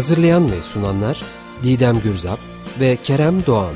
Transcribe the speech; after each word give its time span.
Hazırlayan 0.00 0.52
ve 0.52 0.62
sunanlar 0.62 1.22
Didem 1.62 2.00
Gürzap 2.00 2.38
ve 2.80 2.96
Kerem 2.96 3.46
Doğan. 3.46 3.74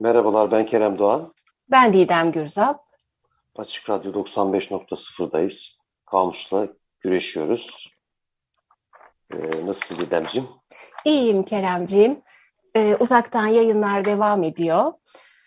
Merhabalar 0.00 0.50
ben 0.50 0.66
Kerem 0.66 0.98
Doğan. 0.98 1.34
Ben 1.70 1.92
Didem 1.92 2.32
Gürzap. 2.32 2.80
Açık 3.56 3.90
Radyo 3.90 4.12
95.0'dayız. 4.12 5.78
Kamusla 6.06 6.68
güreşiyoruz. 7.04 7.90
Ee, 9.32 9.66
nasıl 9.66 9.98
Didemciğim? 9.98 10.48
İyiyim 11.04 11.42
Keremciğim. 11.42 12.22
Ee, 12.76 12.96
uzaktan 13.00 13.46
yayınlar 13.46 14.04
devam 14.04 14.42
ediyor. 14.42 14.92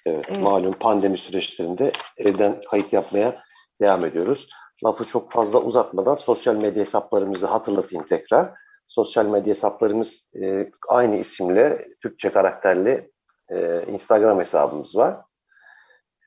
Evet, 0.06 0.26
ee, 0.30 0.40
malum 0.40 0.74
pandemi 0.74 1.18
süreçlerinde 1.18 1.92
evden 2.18 2.62
kayıt 2.70 2.94
yapmaya 2.94 3.44
devam 3.82 4.06
ediyoruz. 4.06 4.50
Lafı 4.86 5.06
çok 5.06 5.32
fazla 5.32 5.60
uzatmadan 5.62 6.16
sosyal 6.16 6.56
medya 6.56 6.82
hesaplarımızı 6.82 7.48
hatırlatayım 7.48 8.08
tekrar. 8.08 8.54
Sosyal 8.88 9.26
medya 9.26 9.54
hesaplarımız 9.54 10.26
e, 10.42 10.72
aynı 10.88 11.16
isimle 11.16 11.88
Türkçe 12.02 12.30
karakterli 12.30 13.12
e, 13.50 13.84
Instagram 13.88 14.40
hesabımız 14.40 14.96
var. 14.96 15.18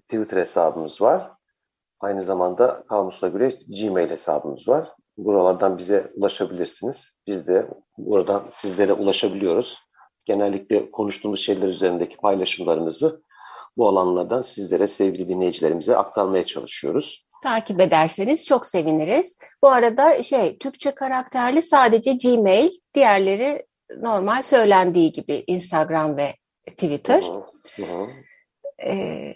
Twitter 0.09 0.37
hesabımız 0.37 1.01
var. 1.01 1.33
Aynı 2.01 2.23
zamanda 2.23 2.85
Kamusla 2.89 3.29
göre 3.29 3.53
Gmail 3.81 4.11
hesabımız 4.11 4.69
var. 4.69 4.89
Buralardan 5.25 5.79
bize 5.79 6.11
ulaşabilirsiniz. 6.17 7.13
Biz 7.27 7.47
de 7.47 7.67
buradan 7.99 8.49
sizlere 8.53 8.93
ulaşabiliyoruz. 8.93 9.79
Genellikle 10.25 10.91
konuştuğumuz 10.91 11.41
şeyler 11.41 11.69
üzerindeki 11.69 12.17
paylaşımlarımızı 12.17 13.23
bu 13.77 13.89
alanlardan 13.89 14.43
sizlere 14.43 14.89
sevgili 14.89 15.29
dinleyicilerimize 15.29 15.97
aktarmaya 15.97 16.45
çalışıyoruz. 16.45 17.27
Takip 17.43 17.81
ederseniz 17.81 18.47
çok 18.47 18.67
seviniriz. 18.67 19.39
Bu 19.63 19.69
arada 19.69 20.23
şey 20.23 20.59
Türkçe 20.59 20.91
karakterli 20.91 21.63
sadece 21.63 22.13
Gmail, 22.13 22.71
diğerleri 22.95 23.67
normal 23.99 24.43
söylendiği 24.43 25.13
gibi 25.13 25.45
Instagram 25.47 26.17
ve 26.17 26.35
Twitter. 26.67 27.23
Hı 27.77 27.83
hı. 27.83 28.07
Ee, 28.85 29.35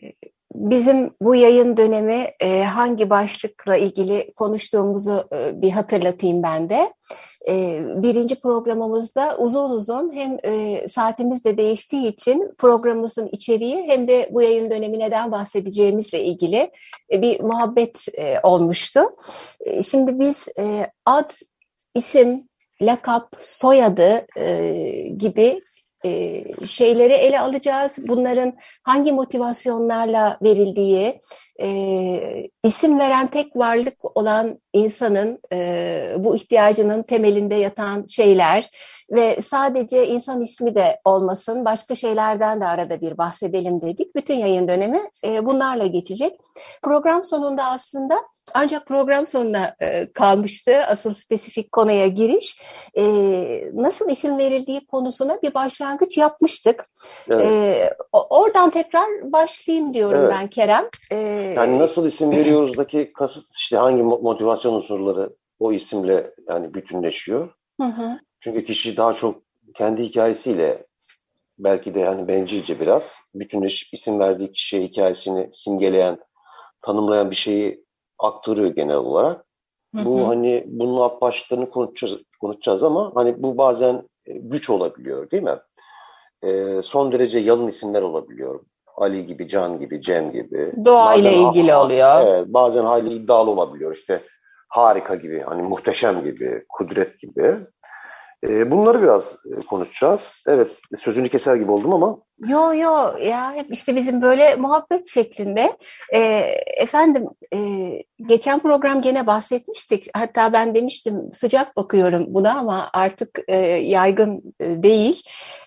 bizim 0.55 1.11
bu 1.21 1.35
yayın 1.35 1.77
dönemi 1.77 2.31
e, 2.41 2.65
hangi 2.65 3.11
başlıkla 3.11 3.77
ilgili 3.77 4.33
konuştuğumuzu 4.37 5.29
e, 5.33 5.63
bir 5.63 5.71
hatırlatayım 5.71 6.43
ben 6.43 6.71
de. 6.71 6.93
E, 7.49 7.83
birinci 8.03 8.41
programımızda 8.41 9.37
uzun 9.39 9.71
uzun 9.71 10.13
hem 10.17 10.39
e, 10.43 10.89
saatimiz 10.89 11.45
de 11.45 11.57
değiştiği 11.57 12.07
için 12.07 12.55
programımızın 12.59 13.29
içeriği 13.33 13.85
hem 13.89 14.09
de 14.09 14.29
bu 14.33 14.43
yayın 14.43 14.71
dönemi 14.71 14.99
neden 14.99 15.33
bahsedeceğimizle 15.33 16.25
ilgili 16.25 16.71
bir 17.11 17.41
muhabbet 17.41 18.07
olmuştu. 18.43 19.01
Şimdi 19.83 20.19
biz 20.21 20.49
ad, 21.07 21.31
isim, 21.95 22.49
lakap, 22.83 23.37
soyadı 23.41 24.27
gibi 25.19 25.61
e, 26.05 26.45
şeyleri 26.67 27.13
ele 27.13 27.41
alacağız. 27.41 27.99
Bunların 28.09 28.53
hangi 28.83 29.13
motivasyonlarla 29.13 30.39
verildiği, 30.43 31.21
e, 31.61 32.49
isim 32.65 32.99
veren 32.99 33.27
tek 33.27 33.57
varlık 33.57 34.19
olan 34.19 34.59
insanın 34.73 35.39
e, 35.53 36.15
bu 36.19 36.37
ihtiyacının 36.37 37.03
temelinde 37.03 37.55
yatan 37.55 38.07
şeyler 38.07 38.71
ve 39.11 39.41
sadece 39.41 40.07
insan 40.07 40.43
ismi 40.43 40.75
de 40.75 41.01
olmasın, 41.05 41.65
başka 41.65 41.95
şeylerden 41.95 42.61
de 42.61 42.67
arada 42.67 43.01
bir 43.01 43.19
bahsedelim 43.19 43.83
dedik. 43.83 44.17
Bütün 44.17 44.35
yayın 44.35 44.69
dönemi 44.69 45.01
e, 45.25 45.47
bunlarla 45.47 45.87
geçecek. 45.87 46.41
Program 46.83 47.23
sonunda 47.23 47.65
aslında 47.65 48.15
ancak 48.55 48.87
program 48.87 49.27
sonuna 49.27 49.77
e, 49.81 50.13
kalmıştı 50.13 50.77
asıl 50.89 51.15
spesifik 51.15 51.73
konuya 51.73 52.07
giriş. 52.07 52.61
E, 52.95 53.05
nasıl 53.75 54.11
isim 54.11 54.39
verildiği 54.39 54.87
konusuna 54.87 55.43
bir 55.43 55.55
başlangıç 55.55 56.19
yapmıştık. 56.19 56.87
Evet. 57.31 57.43
E, 57.43 57.91
oradan 58.13 58.71
tekrar 58.71 59.33
başlayayım 59.33 59.95
diyorum 59.95 60.21
evet. 60.21 60.33
ben 60.33 60.49
Kerem. 60.49 60.85
E, 61.11 61.17
yani 61.57 61.79
nasıl 61.79 62.07
isim 62.07 62.31
veriyoruzdaki 62.31 63.13
kasıt 63.13 63.57
işte 63.57 63.77
hangi 63.77 64.03
motivasyon 64.03 64.73
unsurları 64.75 65.31
o 65.59 65.73
isimle 65.73 66.31
yani 66.49 66.75
bütünleşiyor. 66.75 67.49
Hı 67.81 67.87
hı. 67.87 68.19
Çünkü 68.41 68.65
kişi 68.65 68.97
daha 68.97 69.13
çok 69.13 69.43
kendi 69.75 70.03
hikayesiyle 70.03 70.87
belki 71.59 71.95
de 71.95 72.01
yani 72.01 72.29
bencilce 72.29 72.81
biraz 72.81 73.17
bütünleşip 73.35 73.95
isim 73.95 74.19
verdiği 74.19 74.53
kişiye 74.53 74.83
hikayesini 74.83 75.49
simgeleyen, 75.53 76.19
tanımlayan 76.83 77.31
bir 77.31 77.37
şeyi 77.37 77.84
aktarıyor 78.19 78.69
genel 78.69 78.97
olarak. 78.97 79.45
Hı 79.95 80.05
Bu 80.05 80.29
hani 80.29 80.65
bunun 80.67 81.01
alt 81.01 81.21
başlıklarını 81.21 81.71
konuşacağız, 81.71 82.23
konuşacağız 82.41 82.83
ama 82.83 83.13
hani 83.15 83.43
bu 83.43 83.59
bazen 83.59 84.09
e, 84.27 84.33
güç 84.33 84.71
olabiliyor 84.71 85.31
değil 85.31 85.43
mi? 85.43 85.59
E, 86.43 86.83
son 86.83 87.13
derece 87.13 87.39
yalın 87.39 87.69
isimler 87.69 88.03
olabiliyor. 88.03 88.61
Ali 88.97 89.27
gibi, 89.27 89.49
Can 89.49 89.79
gibi, 89.79 90.03
Cem 90.03 90.33
gibi. 90.33 90.73
Doğa 90.85 91.15
ile 91.15 91.35
ilgili 91.35 91.73
ha, 91.73 91.85
oluyor. 91.85 92.27
Evet, 92.27 92.47
bazen 92.49 92.85
hayli 92.85 93.13
iddialı 93.15 93.51
olabiliyor. 93.51 93.97
İşte 93.97 94.23
harika 94.69 95.15
gibi, 95.15 95.41
hani 95.41 95.63
muhteşem 95.63 96.25
gibi, 96.25 96.65
kudret 96.69 97.19
gibi. 97.19 97.57
E, 98.49 98.71
bunları 98.71 99.03
biraz 99.03 99.37
e, 99.53 99.67
konuşacağız. 99.67 100.45
Evet, 100.49 100.71
sözünü 100.99 101.29
keser 101.29 101.57
gibi 101.57 101.73
oldum 101.73 101.93
ama. 101.93 102.19
Yo 102.39 102.75
yo 102.75 103.19
ya 103.19 103.53
hep 103.53 103.73
işte 103.73 103.97
bizim 103.97 104.23
böyle 104.23 104.55
muhabbet 104.55 105.09
şeklinde. 105.09 105.77
E, 106.15 106.19
efendim 106.77 107.27
e, 107.55 107.59
geçen 108.27 108.59
program 108.59 109.03
gene 109.03 109.27
bahsetmiştik. 109.27 110.09
Hatta 110.17 110.53
ben 110.53 110.75
demiştim 110.75 111.31
sıcak 111.33 111.77
bakıyorum 111.77 112.25
buna 112.29 112.59
ama 112.59 112.89
artık 112.93 113.41
e, 113.49 113.57
yaygın 113.67 114.55
e, 114.61 114.83
değil. 114.83 115.23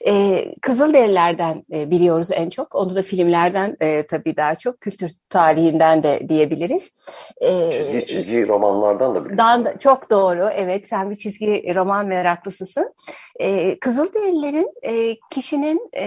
E, 0.08 0.46
Kızılderililerden 0.62 1.64
e, 1.74 1.92
biliyoruz 1.92 2.30
en 2.32 2.50
çok. 2.50 2.76
Onu 2.76 2.96
da 2.96 3.02
filmlerden 3.02 3.78
e, 3.82 4.08
tabii 4.08 4.36
daha 4.36 4.56
çok 4.56 4.82
kültür 4.82 5.12
tarihinden 5.30 6.04
de 6.04 6.30
diyebiliriz. 6.30 7.12
E, 7.42 7.72
çizgi, 7.72 8.08
çizgi 8.08 8.48
romanlardan 8.48 9.16
da 9.16 9.26
biliyoruz. 9.26 9.80
Çok 9.80 10.10
doğru 10.10 10.50
evet 10.56 10.88
sen 10.88 11.10
bir 11.10 11.16
çizgi 11.16 11.76
roman 11.76 12.08
meraklısısın. 12.08 12.94
E, 13.40 13.80
Kızılderililerin 13.80 14.72
e, 14.84 15.16
kişinin 15.32 15.90
e, 15.94 16.06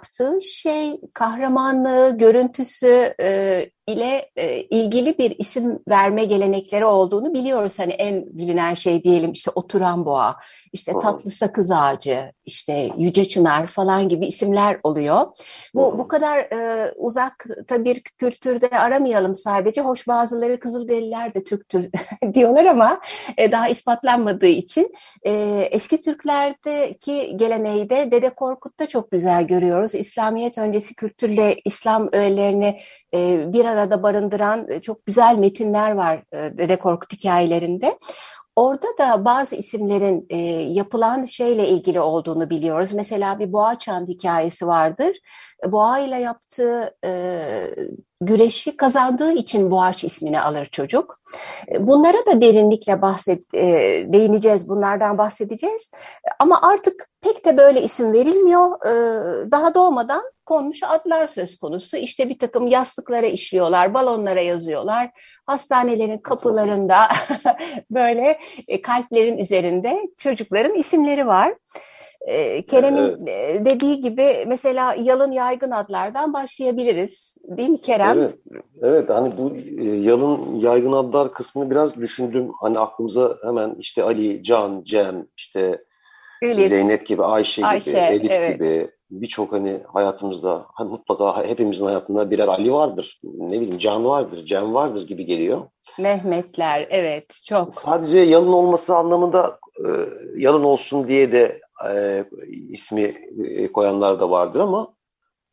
yaptığı 0.00 0.38
şey 0.42 1.00
kahramanlığı, 1.14 2.18
görüntüsü, 2.18 3.14
e, 3.22 3.70
ile 3.92 4.30
e, 4.36 4.60
ilgili 4.60 5.18
bir 5.18 5.34
isim 5.38 5.78
verme 5.88 6.24
gelenekleri 6.24 6.84
olduğunu 6.84 7.34
biliyoruz. 7.34 7.78
Hani 7.78 7.92
en 7.92 8.38
bilinen 8.38 8.74
şey 8.74 9.04
diyelim 9.04 9.32
işte 9.32 9.50
oturan 9.54 10.06
boğa, 10.06 10.36
işte 10.72 10.92
tatlı 11.02 11.30
sakız 11.30 11.70
ağacı, 11.70 12.32
işte 12.44 12.90
yüce 12.98 13.24
çınar 13.24 13.66
falan 13.66 14.08
gibi 14.08 14.26
isimler 14.26 14.80
oluyor. 14.82 15.26
Bu 15.74 15.98
bu 15.98 16.08
kadar 16.08 16.38
e, 16.38 16.92
uzakta 16.96 17.84
bir 17.84 18.00
kültürde 18.00 18.68
aramayalım 18.68 19.34
sadece. 19.34 19.80
Hoş 19.80 20.08
bazıları 20.08 20.60
Kızılderililer 20.60 21.34
de 21.34 21.44
Türktür 21.44 21.90
diyorlar 22.34 22.64
ama 22.64 23.00
e, 23.36 23.52
daha 23.52 23.68
ispatlanmadığı 23.68 24.46
için 24.46 24.92
e, 25.26 25.32
eski 25.70 26.00
Türklerdeki 26.00 27.36
geleneği 27.36 27.90
de 27.90 28.10
Dede 28.10 28.30
Korkut'ta 28.30 28.88
çok 28.88 29.10
güzel 29.10 29.46
görüyoruz. 29.46 29.94
İslamiyet 29.94 30.58
öncesi 30.58 30.94
kültürle 30.94 31.56
İslam 31.64 32.08
öğelerini 32.12 32.80
e, 33.14 33.52
bir 33.52 33.64
arada 33.64 33.79
barındıran 34.02 34.66
e, 34.70 34.80
çok 34.80 35.06
güzel 35.06 35.38
metinler 35.38 35.90
var 35.90 36.22
e, 36.32 36.58
Dede 36.58 36.76
Korkut 36.76 37.12
hikayelerinde. 37.12 37.98
Orada 38.56 38.86
da 38.98 39.24
bazı 39.24 39.56
isimlerin 39.56 40.26
e, 40.30 40.36
yapılan 40.72 41.24
şeyle 41.24 41.68
ilgili 41.68 42.00
olduğunu 42.00 42.50
biliyoruz. 42.50 42.92
Mesela 42.92 43.38
bir 43.38 43.52
boğa 43.52 43.78
çan 43.78 44.06
hikayesi 44.06 44.66
vardır. 44.66 45.16
Boğa 45.66 45.98
ile 45.98 46.16
yaptığı 46.16 46.96
e, 47.04 47.10
güreşi 48.20 48.76
kazandığı 48.76 49.32
için 49.32 49.70
Boğaç 49.70 50.04
ismini 50.04 50.40
alır 50.40 50.66
çocuk. 50.66 51.20
Bunlara 51.78 52.26
da 52.26 52.40
derinlikle 52.40 53.02
bahset, 53.02 53.54
e, 53.54 53.62
değineceğiz, 54.08 54.68
bunlardan 54.68 55.18
bahsedeceğiz. 55.18 55.90
Ama 56.38 56.60
artık 56.62 57.08
pek 57.20 57.44
de 57.44 57.56
böyle 57.56 57.82
isim 57.82 58.12
verilmiyor. 58.12 58.86
E, 58.86 59.50
daha 59.50 59.74
doğmadan 59.74 60.22
konmuş 60.46 60.82
adlar 60.82 61.26
söz 61.28 61.56
konusu. 61.58 61.96
İşte 61.96 62.28
bir 62.28 62.38
takım 62.38 62.66
yastıklara 62.66 63.26
işliyorlar, 63.26 63.94
balonlara 63.94 64.40
yazıyorlar. 64.40 65.10
Hastanelerin 65.46 66.18
kapılarında 66.18 67.08
böyle 67.90 68.40
e, 68.68 68.82
kalplerin 68.82 69.38
üzerinde 69.38 70.08
çocukların 70.16 70.74
isimleri 70.74 71.26
var. 71.26 71.54
Kerem'in 72.68 73.26
evet. 73.26 73.66
dediği 73.66 74.00
gibi 74.00 74.44
mesela 74.46 74.94
yalın 74.94 75.32
yaygın 75.32 75.70
adlardan 75.70 76.32
başlayabiliriz. 76.32 77.36
Değil 77.44 77.68
mi 77.68 77.80
Kerem? 77.80 78.18
Evet. 78.18 78.34
Evet 78.82 79.10
hani 79.10 79.32
bu 79.38 79.56
e, 79.56 79.84
yalın 79.84 80.54
yaygın 80.54 80.92
adlar 80.92 81.32
kısmını 81.32 81.70
biraz 81.70 81.96
düşündüm. 81.96 82.50
Hani 82.60 82.78
aklımıza 82.78 83.36
hemen 83.44 83.74
işte 83.78 84.02
Ali, 84.02 84.42
Can, 84.42 84.82
Cem, 84.84 85.26
işte 85.36 85.84
Elif. 86.42 86.68
Zeynep 86.68 87.06
gibi, 87.06 87.24
Ayşe, 87.24 87.66
Ayşe 87.66 87.90
gibi, 87.90 87.98
Elif 87.98 88.30
evet. 88.32 88.54
gibi 88.54 88.90
birçok 89.10 89.52
hani 89.52 89.80
hayatımızda 89.92 90.66
hani 90.74 90.90
mutlaka 90.90 91.44
hepimizin 91.44 91.86
hayatında 91.86 92.30
birer 92.30 92.48
Ali 92.48 92.72
vardır. 92.72 93.20
Ne 93.24 93.60
bileyim 93.60 93.78
Can 93.78 94.04
vardır, 94.04 94.44
Cem 94.44 94.74
vardır 94.74 95.06
gibi 95.06 95.24
geliyor. 95.24 95.60
Mehmetler 95.98 96.86
evet 96.90 97.40
çok. 97.46 97.74
Sadece 97.74 98.18
yalın 98.18 98.52
olması 98.52 98.96
anlamında 98.96 99.58
e, 99.78 99.88
yalın 100.36 100.64
olsun 100.64 101.08
diye 101.08 101.32
de 101.32 101.60
e, 101.88 102.24
ismi 102.68 103.14
e, 103.44 103.72
koyanlar 103.72 104.20
da 104.20 104.30
vardır 104.30 104.60
ama 104.60 104.94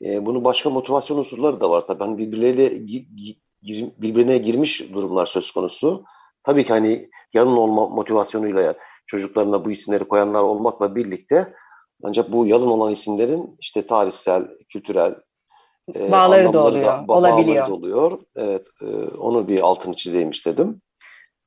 e, 0.06 0.26
bunun 0.26 0.44
başka 0.44 0.70
motivasyon 0.70 1.18
unsurları 1.18 1.62
da 1.62 1.70
var. 1.70 1.88
Tabii 1.88 2.04
hani 2.04 2.18
birbirleriyle 2.18 2.68
gir, 2.78 3.08
birbirine 3.98 4.38
girmiş 4.38 4.94
durumlar 4.94 5.26
söz 5.26 5.52
konusu. 5.52 6.04
Tabii 6.44 6.64
ki 6.64 6.70
hani 6.70 7.10
yalın 7.34 7.58
olma 7.58 7.88
motivasyonuyla 7.88 8.76
çocuklarına 9.06 9.66
bu 9.66 9.72
isimleri 9.72 10.04
koyanlar 10.04 10.42
olmakla 10.44 10.96
birlikte 10.96 11.54
ancak 12.04 12.32
bu 12.32 12.46
yalın 12.46 12.68
olan 12.68 12.92
isimlerin 12.92 13.58
işte 13.60 13.88
tarihsel, 13.88 14.48
kültürel 14.70 15.16
e, 15.96 16.12
bağları 16.12 16.54
da 16.54 16.64
oluyor, 16.64 16.86
da, 16.86 17.06
olabiliyor. 17.08 17.56
Bağları 17.56 17.70
da 17.70 17.74
oluyor. 17.74 18.20
Evet, 18.36 18.68
e, 18.82 19.18
onu 19.18 19.48
bir 19.48 19.62
altını 19.62 19.96
çizeyim 19.96 20.32
istedim. 20.32 20.82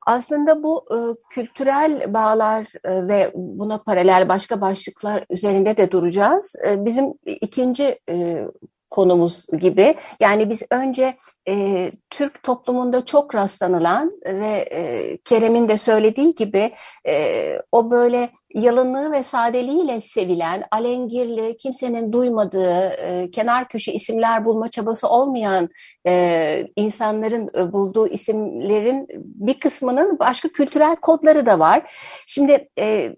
Aslında 0.06 0.62
bu 0.62 0.86
e, 0.90 0.98
kültürel 1.30 2.14
bağlar 2.14 2.66
e, 2.84 3.08
ve 3.08 3.30
buna 3.34 3.78
paralel 3.78 4.28
başka 4.28 4.60
başlıklar 4.60 5.24
üzerinde 5.30 5.76
de 5.76 5.90
duracağız. 5.90 6.54
E, 6.68 6.84
bizim 6.84 7.12
ikinci 7.26 7.98
e, 8.10 8.46
konumuz 8.90 9.46
gibi. 9.60 9.94
Yani 10.20 10.50
biz 10.50 10.62
önce 10.70 11.16
e, 11.48 11.90
Türk 12.10 12.42
toplumunda 12.42 13.04
çok 13.04 13.34
rastlanılan 13.34 14.12
ve 14.26 14.68
e, 14.72 15.16
Kerem'in 15.16 15.68
de 15.68 15.76
söylediği 15.76 16.34
gibi 16.34 16.70
e, 17.08 17.54
o 17.72 17.90
böyle 17.90 18.30
yalınlığı 18.54 19.12
ve 19.12 19.22
sadeliğiyle 19.22 20.00
sevilen, 20.00 20.64
alengirli, 20.70 21.56
kimsenin 21.56 22.12
duymadığı, 22.12 22.88
e, 22.88 23.30
kenar 23.30 23.68
köşe 23.68 23.92
isimler 23.92 24.44
bulma 24.44 24.68
çabası 24.68 25.08
olmayan 25.08 25.68
e, 26.06 26.66
insanların 26.76 27.50
e, 27.58 27.72
bulduğu 27.72 28.08
isimlerin 28.08 29.06
bir 29.16 29.60
kısmının 29.60 30.18
başka 30.18 30.48
kültürel 30.48 30.96
kodları 30.96 31.46
da 31.46 31.58
var. 31.58 31.82
Şimdi 32.26 32.68
e, 32.78 33.14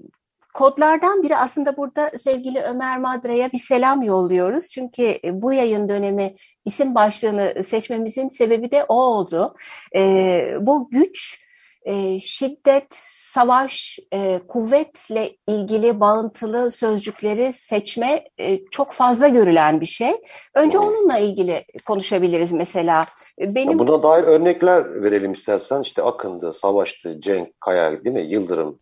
Kodlardan 0.54 1.22
biri 1.22 1.37
aslında 1.37 1.76
burada 1.76 2.10
sevgili 2.19 2.62
Ömer 2.62 2.99
Madra'ya 2.99 3.52
bir 3.52 3.58
selam 3.58 4.02
yolluyoruz. 4.02 4.70
Çünkü 4.70 5.02
e, 5.02 5.43
bu 5.43 5.52
yayın 5.52 5.88
dönemi 5.88 6.34
isim 6.64 6.94
başlığını 6.94 7.64
seçmemizin 7.64 8.28
sebebi 8.28 8.70
de 8.70 8.84
o 8.88 8.94
oldu. 8.94 9.54
E, 9.96 10.00
bu 10.60 10.90
güç, 10.90 11.43
e, 11.84 12.20
şiddet, 12.20 12.87
savaş, 13.08 13.99
kuvvetle 14.49 15.31
ilgili 15.49 16.00
bağıntılı 16.00 16.70
sözcükleri 16.70 17.52
seçme 17.52 18.25
çok 18.70 18.93
fazla 18.93 19.28
görülen 19.28 19.81
bir 19.81 19.87
şey. 19.87 20.12
Önce 20.54 20.78
onunla 20.78 21.19
ilgili 21.19 21.64
konuşabiliriz 21.87 22.52
mesela. 22.52 23.04
Benim 23.38 23.78
Buna 23.78 24.02
dair 24.02 24.25
örnekler 24.25 25.02
verelim 25.02 25.32
istersen. 25.32 25.82
İşte 25.82 26.02
Akın'dı, 26.02 26.52
Savaş'tı, 26.54 27.20
Cenk, 27.20 27.60
Kaya 27.60 28.04
değil 28.04 28.16
mi? 28.16 28.26
Yıldırım, 28.26 28.78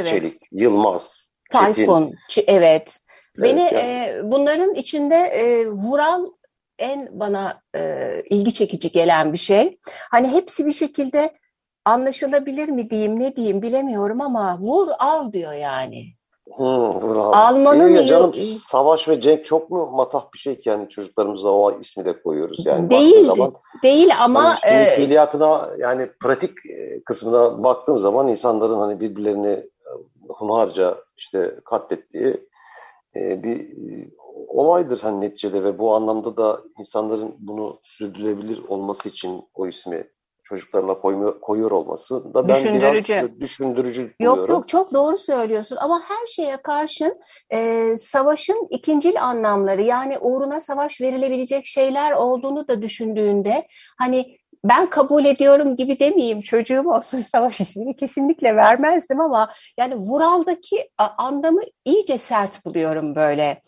evet. 0.00 0.10
Çelik, 0.10 0.32
Yılmaz, 0.52 1.24
Tayfun, 1.50 2.14
Çetin. 2.28 2.52
evet. 2.52 2.98
Beni 3.42 3.68
evet, 3.72 3.84
e, 3.84 4.20
bunların 4.24 4.74
içinde 4.74 5.14
e, 5.14 5.66
Vural 5.66 6.26
en 6.78 7.08
bana 7.12 7.62
e, 7.76 8.22
ilgi 8.30 8.54
çekici 8.54 8.92
gelen 8.92 9.32
bir 9.32 9.38
şey. 9.38 9.78
Hani 10.10 10.28
hepsi 10.28 10.66
bir 10.66 10.72
şekilde 10.72 11.30
anlaşılabilir 11.84 12.68
mi 12.68 12.90
diyeyim 12.90 13.18
ne 13.18 13.36
diyeyim 13.36 13.62
bilemiyorum 13.62 14.20
ama 14.20 14.58
vur 14.60 14.88
al 14.98 15.32
diyor 15.32 15.52
yani. 15.52 16.06
Hmm, 16.56 17.18
Almanın 17.18 17.94
ya 17.94 18.06
canım, 18.06 18.34
Savaş 18.68 19.08
ve 19.08 19.20
Cenk 19.20 19.46
çok 19.46 19.70
mu 19.70 19.90
matah 19.92 20.32
bir 20.34 20.38
şey 20.38 20.60
ki 20.60 20.68
yani 20.68 20.88
çocuklarımıza 20.88 21.48
o 21.48 21.80
ismi 21.80 22.04
de 22.04 22.22
koyuyoruz 22.22 22.66
yani. 22.66 22.90
Değil, 22.90 23.26
zaman, 23.26 23.54
değil 23.82 24.10
ama 24.20 24.56
hani 24.62 24.82
e, 24.82 24.86
fiiliyatına 24.86 25.70
yani 25.78 26.10
pratik 26.20 26.50
e, 26.70 27.02
kısmına 27.04 27.62
baktığım 27.62 27.98
zaman 27.98 28.28
insanların 28.28 28.78
hani 28.78 29.00
birbirlerini 29.00 29.64
hunharca 30.28 31.04
işte 31.16 31.60
katlettiği 31.64 32.48
e, 33.16 33.42
bir 33.42 33.60
e, 33.60 34.10
olaydır 34.48 35.00
hani 35.00 35.20
neticede 35.20 35.64
ve 35.64 35.78
bu 35.78 35.94
anlamda 35.94 36.36
da 36.36 36.62
insanların 36.78 37.34
bunu 37.38 37.80
sürdürülebilir 37.82 38.62
olması 38.68 39.08
için 39.08 39.42
o 39.54 39.66
ismi 39.66 40.10
çocuklarına 40.44 41.00
koymuyor, 41.00 41.40
koyuyor 41.40 41.70
olması 41.70 42.34
da 42.34 42.48
ben 42.48 42.54
düşündürücü. 42.54 43.14
biraz 43.14 43.40
düşündürücü 43.40 44.14
Yok 44.20 44.32
buluyorum. 44.32 44.54
yok 44.54 44.68
çok 44.68 44.94
doğru 44.94 45.16
söylüyorsun 45.16 45.78
ama 45.80 46.02
her 46.08 46.26
şeye 46.26 46.56
karşın 46.56 47.20
e, 47.50 47.90
savaşın 47.96 48.66
ikincil 48.70 49.22
anlamları 49.22 49.82
yani 49.82 50.18
uğruna 50.18 50.60
savaş 50.60 51.00
verilebilecek 51.00 51.66
şeyler 51.66 52.12
olduğunu 52.12 52.68
da 52.68 52.82
düşündüğünde 52.82 53.66
hani 53.98 54.36
ben 54.64 54.90
kabul 54.90 55.24
ediyorum 55.24 55.76
gibi 55.76 55.98
demeyeyim 55.98 56.40
çocuğum 56.40 56.88
olsun 56.88 57.18
savaş 57.18 57.60
ismini 57.60 57.96
kesinlikle 57.96 58.56
vermezdim 58.56 59.20
ama 59.20 59.48
yani 59.78 59.96
Vural'daki 59.96 60.88
anlamı 61.18 61.60
iyice 61.84 62.18
sert 62.18 62.64
buluyorum 62.64 63.14
böyle. 63.14 63.60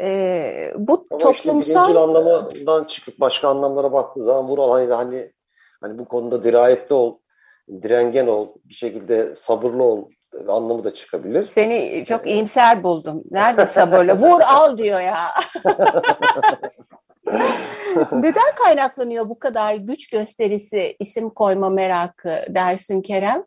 Ee, 0.00 0.72
bu 0.76 1.06
ama 1.10 1.20
toplumsal... 1.20 1.88
Işte 1.88 1.98
anlamından 1.98 2.84
çıkıp 2.84 3.20
başka 3.20 3.48
anlamlara 3.48 3.92
baktığı 3.92 4.24
zaman 4.24 4.48
Vural 4.48 4.70
hani, 4.70 4.92
hani, 4.92 5.32
hani 5.80 5.98
bu 5.98 6.04
konuda 6.04 6.42
dirayetli 6.42 6.94
ol, 6.94 7.18
direngen 7.82 8.26
ol, 8.26 8.48
bir 8.64 8.74
şekilde 8.74 9.34
sabırlı 9.34 9.82
ol 9.82 10.08
anlamı 10.48 10.84
da 10.84 10.94
çıkabilir. 10.94 11.46
Seni 11.46 12.04
çok 12.04 12.26
iyimser 12.26 12.82
buldum. 12.82 13.22
Nerede 13.30 13.66
sabırlı? 13.66 14.14
Vur 14.18 14.40
al 14.40 14.78
diyor 14.78 15.00
ya. 15.00 15.18
Neden 18.12 18.54
kaynaklanıyor 18.64 19.28
bu 19.28 19.38
kadar 19.38 19.74
güç 19.74 20.10
gösterisi, 20.10 20.96
isim 21.00 21.30
koyma 21.30 21.70
merakı 21.70 22.42
dersin 22.48 23.02
Kerem? 23.02 23.44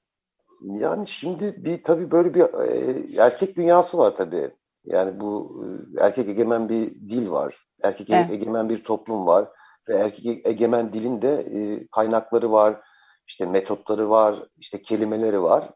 Yani 0.62 1.08
şimdi 1.08 1.56
bir 1.58 1.84
tabii 1.84 2.12
böyle 2.12 2.34
bir 2.34 2.42
e, 2.42 3.24
erkek 3.24 3.58
dünyası 3.58 3.98
var 3.98 4.16
tabii. 4.16 4.52
Yani 4.86 5.20
bu 5.20 5.64
e, 5.64 6.04
erkek 6.04 6.30
egemen 6.30 6.70
bir 6.70 6.92
dil 6.92 7.30
var. 7.30 7.68
Erkek 7.84 8.10
evet. 8.10 8.32
egemen 8.32 8.70
bir 8.70 8.84
toplum 8.84 9.28
var. 9.28 9.50
Ve 9.90 9.98
erkek 9.98 10.46
egemen 10.46 10.94
dilin 10.94 11.22
de 11.22 11.34
e, 11.34 11.88
kaynakları 11.88 12.52
var, 12.52 12.82
işte 13.28 13.46
metotları 13.46 14.10
var, 14.10 14.44
işte 14.58 14.82
kelimeleri 14.82 15.44
var. 15.44 15.70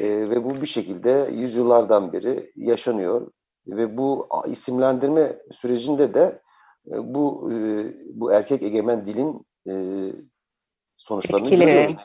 E, 0.00 0.06
ve 0.06 0.44
bu 0.44 0.62
bir 0.62 0.66
şekilde 0.66 1.28
yüzyıllardan 1.32 2.12
beri 2.12 2.52
yaşanıyor. 2.56 3.30
Ve 3.66 3.96
bu 3.96 4.28
isimlendirme 4.46 5.36
sürecinde 5.52 6.14
de 6.14 6.41
bu 6.86 7.52
e, 7.52 7.56
bu 8.14 8.32
erkek 8.32 8.62
egemen 8.62 9.06
dilin 9.06 9.46
e, 9.68 9.72
sonuçlarını 10.94 11.46
Etkileri. 11.46 11.70
görüyoruz. 11.70 11.96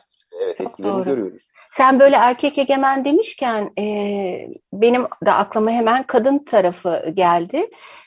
Evet, 0.42 0.58
Çok 0.58 0.70
etkilerini 0.70 0.94
doğru. 0.94 1.04
görüyoruz. 1.04 1.42
Sen 1.70 2.00
böyle 2.00 2.16
erkek 2.16 2.58
egemen 2.58 3.04
demişken 3.04 3.70
e, 3.78 3.84
benim 4.72 5.06
de 5.26 5.32
aklıma 5.32 5.70
hemen 5.70 6.02
kadın 6.02 6.38
tarafı 6.38 7.12
geldi. 7.14 7.66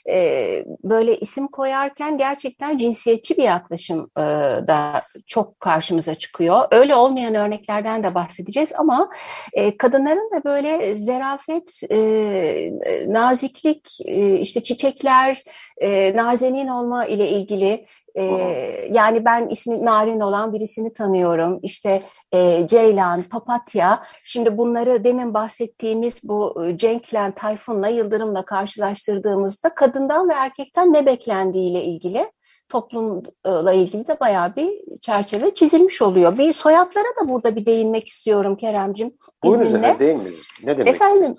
E, 0.10 0.66
böyle 0.84 1.18
isim 1.18 1.48
koyarken 1.48 2.18
gerçekten 2.18 2.78
cinsiyetçi 2.78 3.38
bir 3.38 3.44
yaklaşım 3.44 4.12
e, 4.18 4.22
da 4.68 5.02
çok 5.28 5.60
karşımıza 5.60 6.16
çıkıyor. 6.16 6.60
Öyle 6.72 6.96
olmayan 6.96 7.36
örneklerden 7.36 8.04
de 8.04 8.16
bahsedeceğiz 8.16 8.74
ama 8.78 9.10
e, 9.54 9.78
kadınların 9.78 10.32
da 10.36 10.44
böyle 10.44 10.96
zerafet, 10.96 11.82
e, 11.92 12.72
naziklik, 13.08 13.98
e, 14.06 14.40
işte 14.40 14.64
çiçekler, 14.64 15.44
e, 15.78 16.16
nazenin 16.16 16.68
olma 16.68 17.06
ile 17.06 17.30
ilgili 17.30 17.86
ee, 18.16 18.90
yani 18.92 19.26
ben 19.26 19.48
ismi 19.48 19.86
Narin 19.86 20.20
olan 20.20 20.54
birisini 20.54 20.94
tanıyorum. 20.94 21.60
İşte 21.64 22.02
e, 22.32 22.68
Ceylan, 22.68 23.24
Papatya. 23.24 24.04
Şimdi 24.24 24.58
bunları 24.58 25.04
demin 25.04 25.34
bahsettiğimiz 25.34 26.14
bu 26.24 26.66
e, 26.66 26.78
Cenk'le, 26.78 27.36
Tayfun'la, 27.36 27.88
Yıldırım'la 27.88 28.46
karşılaştırdığımızda 28.46 29.76
kadından 29.76 30.30
ve 30.30 30.34
erkekten 30.34 30.94
ne 30.94 31.06
beklendiğiyle 31.06 31.84
ilgili 31.84 32.32
toplumla 32.72 33.74
ilgili 33.74 34.08
de 34.08 34.20
bayağı 34.20 34.56
bir 34.56 35.00
çerçeve 35.02 35.54
çizilmiş 35.54 36.02
oluyor. 36.02 36.38
Bir 36.38 36.54
soyadlara 36.54 37.08
da 37.22 37.30
burada 37.30 37.56
bir 37.56 37.66
değinmek 37.66 38.08
istiyorum 38.08 38.56
Keremcim. 38.56 39.14
Buyurun 39.44 39.84
değil 40.00 40.16
mi? 40.16 40.32
Ne 40.64 40.78
demek? 40.78 40.88
Efendim 40.96 41.36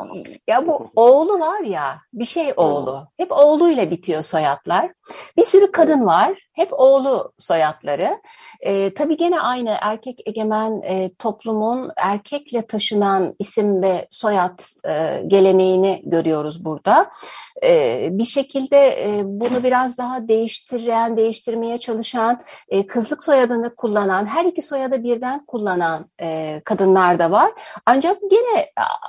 ya 0.48 0.66
bu 0.66 0.90
oğlu 0.96 1.40
var 1.40 1.60
ya 1.60 1.98
bir 2.12 2.24
şey 2.24 2.52
oğlu. 2.56 3.08
Hep 3.16 3.32
oğluyla 3.32 3.90
bitiyor 3.90 4.22
soyadlar. 4.22 4.92
Bir 5.36 5.44
sürü 5.44 5.72
kadın 5.72 6.06
var. 6.06 6.41
Hep 6.52 6.68
oğlu 6.72 7.32
soyadları. 7.38 8.20
E, 8.60 8.94
tabii 8.94 9.16
gene 9.16 9.40
aynı 9.40 9.76
erkek 9.80 10.22
egemen 10.26 10.82
e, 10.82 11.10
toplumun 11.18 11.90
erkekle 11.96 12.66
taşınan 12.66 13.34
isim 13.38 13.82
ve 13.82 14.06
soyad 14.10 14.60
e, 14.88 15.22
geleneğini 15.26 16.02
görüyoruz 16.06 16.64
burada. 16.64 17.10
E, 17.62 18.08
bir 18.10 18.24
şekilde 18.24 19.04
e, 19.04 19.22
bunu 19.24 19.64
biraz 19.64 19.98
daha 19.98 20.28
değiştiren, 20.28 21.16
değiştirmeye 21.16 21.78
çalışan, 21.78 22.40
e, 22.68 22.86
kızlık 22.86 23.24
soyadını 23.24 23.76
kullanan, 23.76 24.26
her 24.26 24.44
iki 24.44 24.62
soyadı 24.62 25.02
birden 25.02 25.46
kullanan 25.46 26.06
e, 26.20 26.60
kadınlar 26.64 27.18
da 27.18 27.30
var. 27.30 27.50
Ancak 27.86 28.18
gene 28.30 28.66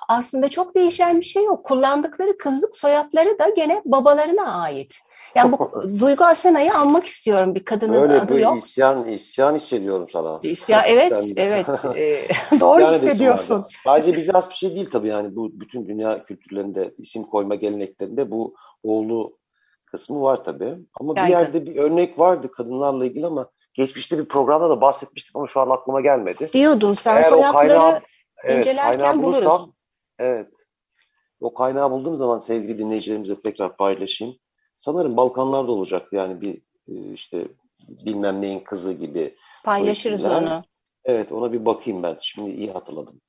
aslında 0.10 0.50
çok 0.50 0.76
değişen 0.76 1.20
bir 1.20 1.26
şey 1.26 1.44
yok. 1.46 1.66
Kullandıkları 1.66 2.38
kızlık 2.38 2.78
soyadları 2.78 3.40
da 3.40 3.50
gene 3.50 3.82
babalarına 3.86 4.62
ait. 4.62 5.00
Yani 5.36 5.52
bu 5.52 5.84
Duygu 6.00 6.24
Asena'yı 6.24 6.74
anmak 6.74 7.06
istiyorum. 7.06 7.56
Bir 7.56 7.66
kadının 7.66 8.02
Öyle, 8.02 8.22
adı 8.22 8.40
yok. 8.40 8.58
Isyan, 8.58 9.08
isyan 9.08 9.56
hissediyorum 9.56 10.08
sana. 10.13 10.40
İsyan, 10.44 10.84
evet, 10.88 11.34
evet. 11.38 11.66
e, 11.98 12.28
doğru 12.60 12.92
hissediyorsun. 12.92 13.66
Sadece 13.84 14.18
bize 14.18 14.32
az 14.32 14.50
bir 14.50 14.56
şey 14.56 14.75
değil 14.75 14.90
tabii 14.92 15.08
yani 15.08 15.36
bu 15.36 15.60
bütün 15.60 15.88
dünya 15.88 16.25
kültürlerinde 16.25 16.94
isim 16.98 17.24
koyma 17.24 17.56
geleneklerinde 17.56 18.32
bu 18.32 18.56
oğlu 18.84 19.38
kısmı 19.86 20.22
var 20.22 20.44
tabii. 20.44 20.75
Ama 21.00 21.13
Yaygın. 21.18 21.25
bir 21.25 21.40
yerde 21.40 21.66
bir 21.66 21.75
örnek 21.75 22.20
vardı 22.20 22.52
kadınlarla 22.52 23.06
ilgili 23.06 23.25
ama 23.25 23.50
geçmişte 23.74 24.18
bir 24.18 24.25
programda 24.25 24.70
da 24.70 24.82
bahsetmiştik 24.82 25.36
ama 25.36 25.48
şu 25.48 25.60
an 25.60 25.70
aklıma 25.70 26.02
gelmedi. 26.02 26.50
Diyordun 26.54 26.94
sen 26.94 27.16
Eğer 27.16 27.24
soyadları 27.24 28.02
evet, 28.44 28.58
incelerken 28.58 29.24
buluruz. 29.24 29.46
Bulursam, 29.46 29.74
evet. 30.20 30.48
O 31.40 31.54
kaynağı 31.54 31.92
bulduğum 31.92 32.18
zaman 32.18 32.40
sevgili 32.40 32.80
dinleyicilerimize 32.80 33.42
tekrar 33.42 33.78
paylaşayım 33.78 34.36
sanırım 34.75 35.18
Balkanlarda 35.18 35.72
olacak 35.72 36.13
yani 36.13 36.42
bir 36.42 36.62
e, 36.88 37.13
işte 37.13 37.48
bilmem 37.80 38.42
neyin 38.42 38.60
kızı 38.60 38.94
gibi. 38.94 39.36
Paylaşırız 39.63 40.25
onu. 40.25 40.63
Evet 41.06 41.32
ona 41.32 41.53
bir 41.53 41.65
bakayım 41.65 42.03
ben. 42.03 42.18
Şimdi 42.22 42.51
iyi 42.51 42.72
hatırladım. 42.72 43.22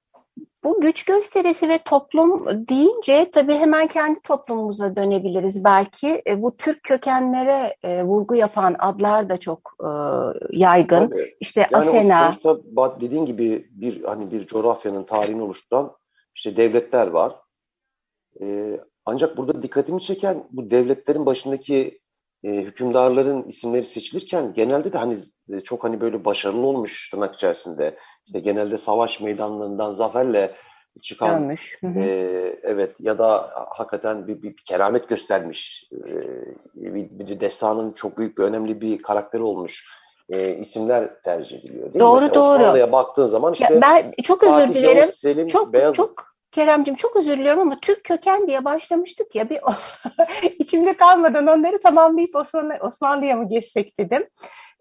Bu 0.65 0.81
güç 0.81 1.05
gösterisi 1.05 1.69
ve 1.69 1.79
toplum 1.79 2.47
deyince 2.69 3.31
tabii 3.31 3.55
hemen 3.55 3.87
kendi 3.87 4.21
toplumumuza 4.21 4.97
dönebiliriz 4.97 5.65
belki. 5.65 6.23
E, 6.29 6.43
bu 6.43 6.57
Türk 6.57 6.83
kökenlere 6.83 7.77
e, 7.83 8.05
vurgu 8.05 8.35
yapan 8.35 8.77
adlar 8.79 9.29
da 9.29 9.41
çok 9.41 9.77
yaygın. 10.51 11.09
Tabii. 11.09 11.35
İşte 11.41 11.61
yani 11.61 11.77
Asena. 11.77 12.37
Dediğin 13.01 13.27
gibi 13.27 13.69
bir 13.71 14.05
hani 14.05 14.31
bir 14.31 14.47
coğrafyanın 14.47 15.05
tarihini 15.05 15.43
oluşturan 15.43 15.93
işte 16.35 16.57
devletler 16.57 17.07
var. 17.07 17.37
E, 18.41 18.79
ancak 19.07 19.37
burada 19.37 19.63
dikkatimi 19.63 20.01
çeken 20.01 20.45
bu 20.51 20.71
devletlerin 20.71 21.27
başındaki 21.27 22.01
e, 22.45 22.49
hükümdarların 22.49 23.43
isimleri 23.43 23.85
seçilirken 23.85 24.53
genelde 24.55 24.93
de 24.93 24.99
hani 24.99 25.17
e, 25.53 25.61
çok 25.61 25.85
hani 25.85 26.01
böyle 26.01 26.25
başarılı 26.25 26.67
olmuş 26.67 27.11
tırnak 27.11 27.35
içerisinde. 27.35 27.97
İşte 28.27 28.41
genelde 28.41 28.79
savaş 28.79 29.21
meydanlarından 29.21 29.93
zaferle 29.93 30.55
çıkan 31.03 31.43
Dönmüş. 31.43 31.79
E, 31.83 32.59
evet 32.63 32.95
ya 33.01 33.19
da 33.19 33.51
hakikaten 33.69 34.27
bir, 34.27 34.43
bir, 34.43 34.57
bir 34.57 34.65
keramet 34.65 35.09
göstermiş 35.09 35.91
e, 35.93 36.15
bir, 36.75 37.09
bir 37.11 37.41
destanın 37.41 37.93
çok 37.93 38.19
büyük 38.19 38.39
bir 38.39 38.43
önemli 38.43 38.81
bir 38.81 39.03
karakteri 39.03 39.43
olmuş 39.43 39.85
e, 40.29 40.57
isimler 40.57 41.23
tercih 41.23 41.59
ediliyor. 41.59 41.93
Değil 41.93 42.05
doğru 42.05 42.25
mi? 42.25 42.35
doğru. 42.35 42.61
Osmanlı'ya 42.61 42.93
baktığın 42.93 43.27
zaman 43.27 43.53
işte 43.53 43.75
ya 43.75 43.81
ben 43.81 44.13
çok 44.23 44.43
özür 44.45 44.75
dilerim. 44.75 45.09
Selim, 45.13 45.49
çok 45.49 45.73
Beyaz... 45.73 45.95
çok 45.95 46.34
Keremcim 46.55 46.95
çok 46.95 47.17
özür 47.17 47.39
diliyorum 47.39 47.61
ama 47.61 47.77
Türk 47.83 48.05
köken 48.05 48.49
diye 48.49 48.65
başlamıştık 48.65 49.35
ya 49.35 49.51
bir 49.51 49.59
içimde 50.59 50.97
kalmadan 50.97 51.47
onları 51.47 51.81
tamamlayıp 51.81 52.37
Osmanlı, 52.37 52.79
Osmanlı'ya 52.81 53.37
mı 53.37 53.49
geçsek 53.49 53.99
dedim. 53.99 54.29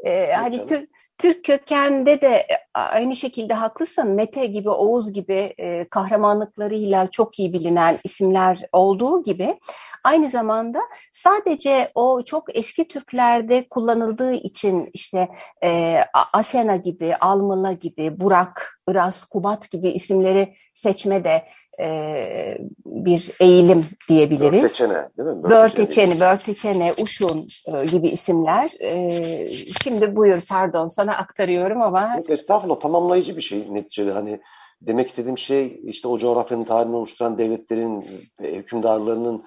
Ee, 0.05 0.31
hani 0.33 0.65
Türk 0.65 0.89
Türk 1.17 1.45
kökende 1.45 2.21
de 2.21 2.27
e, 2.27 2.57
aynı 2.73 3.15
şekilde 3.15 3.53
haklısın. 3.53 4.09
Mete 4.09 4.45
gibi, 4.45 4.69
Oğuz 4.69 5.13
gibi 5.13 5.53
e, 5.57 5.87
kahramanlıklarıyla 5.89 7.11
çok 7.11 7.39
iyi 7.39 7.53
bilinen 7.53 7.97
isimler 8.03 8.61
olduğu 8.71 9.23
gibi 9.23 9.59
aynı 10.03 10.29
zamanda 10.29 10.79
sadece 11.11 11.91
o 11.95 12.23
çok 12.23 12.57
eski 12.57 12.87
Türklerde 12.87 13.67
kullanıldığı 13.69 14.33
için 14.33 14.89
işte 14.93 15.29
e, 15.63 15.99
Asena 16.33 16.75
gibi, 16.75 17.15
Almıla 17.15 17.73
gibi, 17.73 18.19
Burak, 18.19 18.79
Iras, 18.89 19.25
Kubat 19.25 19.71
gibi 19.71 19.89
isimleri 19.89 20.55
seçme 20.73 21.23
de 21.23 21.45
e, 21.79 22.57
bir 22.85 23.31
eğilim 23.39 23.85
diyebiliriz. 24.09 24.63
Börteçene 24.63 25.09
değil 25.17 25.29
mi? 25.29 25.43
Börteçene, 25.43 26.19
Börteçene, 26.19 26.93
Uşun 27.01 27.47
e, 27.67 27.85
gibi 27.85 28.09
isimler. 28.09 28.71
E, 28.79 29.47
şimdi 29.83 30.15
buyur 30.15 30.41
pardon 30.49 30.87
sana 30.87 31.17
aktarıyorum 31.17 31.81
ama. 31.81 32.15
Yok, 32.17 32.29
estağfurullah 32.29 32.79
tamamlayıcı 32.79 33.37
bir 33.37 33.41
şey 33.41 33.73
neticede 33.73 34.11
hani 34.11 34.39
demek 34.81 35.09
istediğim 35.09 35.37
şey 35.37 35.81
işte 35.83 36.07
o 36.07 36.17
coğrafyanın 36.17 36.63
tarihini 36.63 36.95
oluşturan 36.95 37.37
devletlerin, 37.37 38.05
hükümdarlarının 38.41 39.43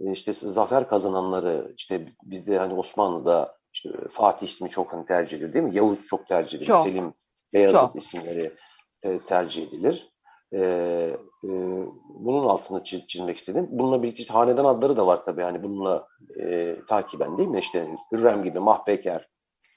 e, 0.00 0.12
işte 0.12 0.32
zafer 0.32 0.88
kazananları 0.88 1.74
işte 1.76 2.06
bizde 2.22 2.58
hani 2.58 2.74
Osmanlı'da 2.74 3.56
işte 3.72 3.88
Fatih 4.12 4.48
ismi 4.48 4.70
çok 4.70 4.92
hani 4.92 5.06
tercih 5.06 5.36
edilir 5.36 5.52
değil 5.52 5.64
mi? 5.64 5.76
Yavuz 5.76 6.06
çok 6.06 6.26
tercih 6.28 6.58
edilir. 6.58 6.66
Çok. 6.66 6.86
Selim, 6.86 7.14
Beyazıt 7.54 7.96
isimleri 7.96 8.52
tercih 9.26 9.68
edilir. 9.68 10.10
E, 10.54 11.10
e, 11.44 11.50
bunun 12.08 12.48
altını 12.48 12.84
çiz, 12.84 13.06
çizmek 13.06 13.38
istedim. 13.38 13.68
Bununla 13.70 14.02
birlikte 14.02 14.22
işte 14.22 14.34
hanedan 14.34 14.64
adları 14.64 14.96
da 14.96 15.06
var 15.06 15.24
tabii. 15.24 15.40
Yani 15.40 15.62
bununla 15.62 16.06
e, 16.40 16.76
takiben 16.88 17.38
değil 17.38 17.48
mi? 17.48 17.58
İşte 17.58 17.88
Hürrem 18.12 18.44
gibi, 18.44 18.58
Mahpeker. 18.58 19.28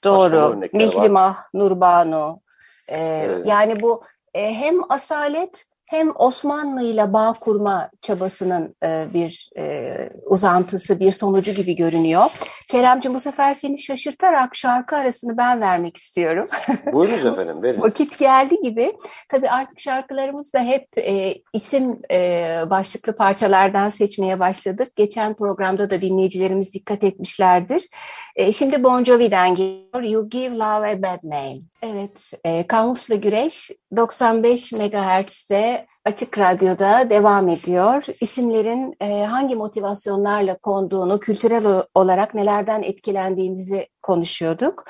Doğru. 0.04 0.60
Mihrimah, 0.72 1.36
Nurbanu. 1.54 2.40
E, 2.88 2.98
evet. 2.98 3.46
Yani 3.46 3.80
bu 3.80 4.02
e, 4.34 4.54
hem 4.54 4.92
asalet 4.92 5.66
hem 5.94 6.12
Osmanlı 6.14 6.82
ile 6.82 7.12
bağ 7.12 7.32
kurma 7.32 7.90
çabasının 8.00 8.76
e, 8.84 9.06
bir 9.14 9.50
e, 9.58 9.94
uzantısı, 10.26 11.00
bir 11.00 11.12
sonucu 11.12 11.52
gibi 11.52 11.76
görünüyor. 11.76 12.24
Keremciğim 12.68 13.14
bu 13.14 13.20
sefer 13.20 13.54
seni 13.54 13.78
şaşırtarak 13.78 14.56
şarkı 14.56 14.96
arasını 14.96 15.36
ben 15.36 15.60
vermek 15.60 15.96
istiyorum. 15.96 16.46
Buyurunuz 16.92 17.26
efendim, 17.26 17.62
veriniz. 17.62 17.82
Vakit 17.82 18.18
geldi 18.18 18.56
gibi. 18.62 18.96
Tabii 19.28 19.50
artık 19.50 19.80
şarkılarımız 19.80 20.54
da 20.54 20.58
hep 20.60 20.98
e, 20.98 21.34
isim 21.52 22.00
e, 22.10 22.58
başlıklı 22.70 23.16
parçalardan 23.16 23.90
seçmeye 23.90 24.40
başladık. 24.40 24.96
Geçen 24.96 25.34
programda 25.34 25.90
da 25.90 26.00
dinleyicilerimiz 26.00 26.74
dikkat 26.74 27.04
etmişlerdir. 27.04 27.88
E, 28.36 28.52
şimdi 28.52 28.84
Bon 28.84 29.04
Jovi'den 29.04 29.54
geliyor. 29.54 30.02
You 30.02 30.30
Give 30.30 30.54
Love 30.54 30.90
a 30.90 31.02
Bad 31.02 31.20
Name. 31.22 31.58
Evet, 31.82 32.30
e, 32.44 32.66
Kamusla 32.66 33.14
Güreş 33.14 33.70
95 33.96 34.72
MHz'de 34.72 35.83
it 35.84 35.93
Açık 36.06 36.38
Radyo'da 36.38 37.10
devam 37.10 37.48
ediyor. 37.48 38.06
İsimlerin 38.20 38.94
e, 39.00 39.24
hangi 39.24 39.56
motivasyonlarla 39.56 40.58
konduğunu, 40.58 41.20
kültürel 41.20 41.82
olarak 41.94 42.34
nelerden 42.34 42.82
etkilendiğimizi 42.82 43.88
konuşuyorduk. 44.02 44.84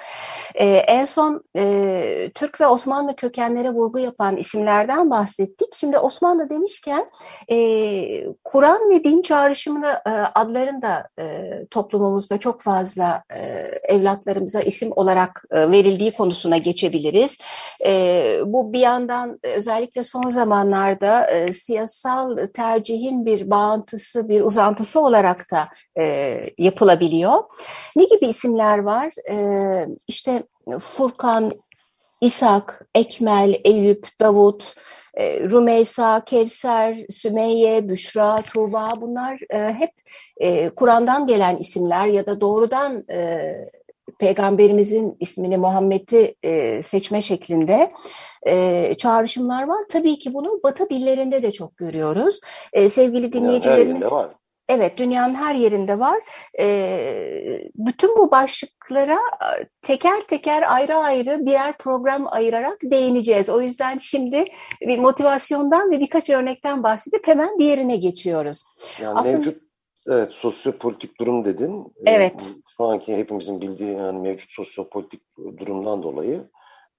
E, 0.55 0.67
en 0.67 1.05
son 1.05 1.45
e, 1.57 2.31
Türk 2.35 2.61
ve 2.61 2.67
Osmanlı 2.67 3.17
kökenlere 3.17 3.71
vurgu 3.71 3.99
yapan 3.99 4.37
isimlerden 4.37 5.11
bahsettik. 5.11 5.75
Şimdi 5.75 5.99
Osmanlı 5.99 6.51
demişken 6.51 7.11
e, 7.51 7.57
Kur'an 8.45 8.91
ve 8.91 9.05
din 9.05 9.23
çağrışımı 9.23 9.87
e, 9.87 10.11
adların 10.11 10.83
da 10.83 11.09
e, 11.19 11.51
toplumumuzda 11.71 12.39
çok 12.39 12.63
fazla 12.63 13.23
e, 13.31 13.41
evlatlarımıza 13.95 14.61
isim 14.61 14.91
olarak 14.97 15.45
e, 15.51 15.71
verildiği 15.71 16.13
konusuna 16.13 16.57
geçebiliriz. 16.57 17.39
E, 17.87 18.39
bu 18.47 18.73
bir 18.73 18.81
yandan 18.81 19.39
özellikle 19.43 20.03
son 20.03 20.29
zamanlarda 20.29 21.04
e, 21.07 21.53
siyasal 21.53 22.37
tercihin 22.55 23.27
bir 23.27 23.51
bağıntısı, 23.51 24.29
bir 24.29 24.41
uzantısı 24.41 25.01
olarak 25.01 25.51
da 25.51 25.69
e, 25.99 26.41
yapılabiliyor. 26.59 27.45
Ne 27.97 28.05
gibi 28.05 28.27
isimler 28.27 28.79
var? 28.79 29.13
E, 29.31 29.37
işte 30.09 30.43
Furkan, 30.81 31.53
İshak, 32.21 32.87
Ekmel, 32.95 33.55
Eyüp, 33.65 34.07
Davut, 34.21 34.75
e, 35.15 35.41
Rümeysa, 35.41 36.25
Kevser, 36.25 37.07
Sümeyye, 37.11 37.89
Büşra, 37.89 38.43
Tuğba 38.43 38.93
bunlar 39.01 39.41
e, 39.51 39.59
hep 39.59 39.93
e, 40.37 40.69
Kur'an'dan 40.69 41.27
gelen 41.27 41.57
isimler 41.57 42.07
ya 42.07 42.27
da 42.27 42.41
doğrudan 42.41 43.05
peygamberimizin 44.19 45.17
ismini 45.21 45.57
Muhammed'i 45.57 46.35
e, 46.43 46.83
seçme 46.83 47.21
şeklinde 47.21 47.93
e, 48.47 48.95
çağrışımlar 48.99 49.63
var. 49.63 49.85
Tabii 49.91 50.19
ki 50.19 50.35
bunu 50.35 50.61
Batı 50.65 50.91
dillerinde 50.91 51.43
de 51.43 51.53
çok 51.53 51.77
görüyoruz. 51.77 52.41
E, 52.73 52.89
sevgili 52.89 53.33
dinleyicilerimiz... 53.33 54.03
Yani 54.03 54.13
var. 54.13 54.31
Evet, 54.69 54.99
dünyanın 54.99 55.35
her 55.35 55.55
yerinde 55.55 55.99
var. 55.99 56.19
E, 56.59 57.69
bütün 57.75 58.17
bu 58.17 58.31
başlıklara 58.31 59.19
teker 59.83 60.21
teker 60.21 60.65
ayrı 60.75 60.95
ayrı 60.95 61.47
birer 61.47 61.79
program 61.79 62.27
ayırarak 62.31 62.79
değineceğiz. 62.83 63.51
O 63.51 63.61
yüzden 63.61 63.99
şimdi 63.99 64.45
bir 64.81 64.99
motivasyondan 64.99 65.91
ve 65.91 66.01
birkaç 66.01 66.31
örnekten 66.31 66.83
bahsedip 66.83 67.29
hemen 67.29 67.59
diğerine 67.59 67.97
geçiyoruz. 67.97 68.65
Yani 69.03 69.19
Aslında, 69.19 69.37
mevcut 69.37 69.63
evet 70.09 70.33
sosyopolitik 70.33 71.21
durum 71.21 71.45
dedin. 71.45 71.95
Evet. 72.07 72.55
E, 72.59 72.63
şu 72.77 72.85
anki 72.85 73.17
hepimizin 73.17 73.61
bildiği 73.61 73.93
yani 73.93 74.21
mevcut 74.21 74.51
sosyopolitik 74.51 75.23
durumdan 75.37 76.03
dolayı 76.03 76.49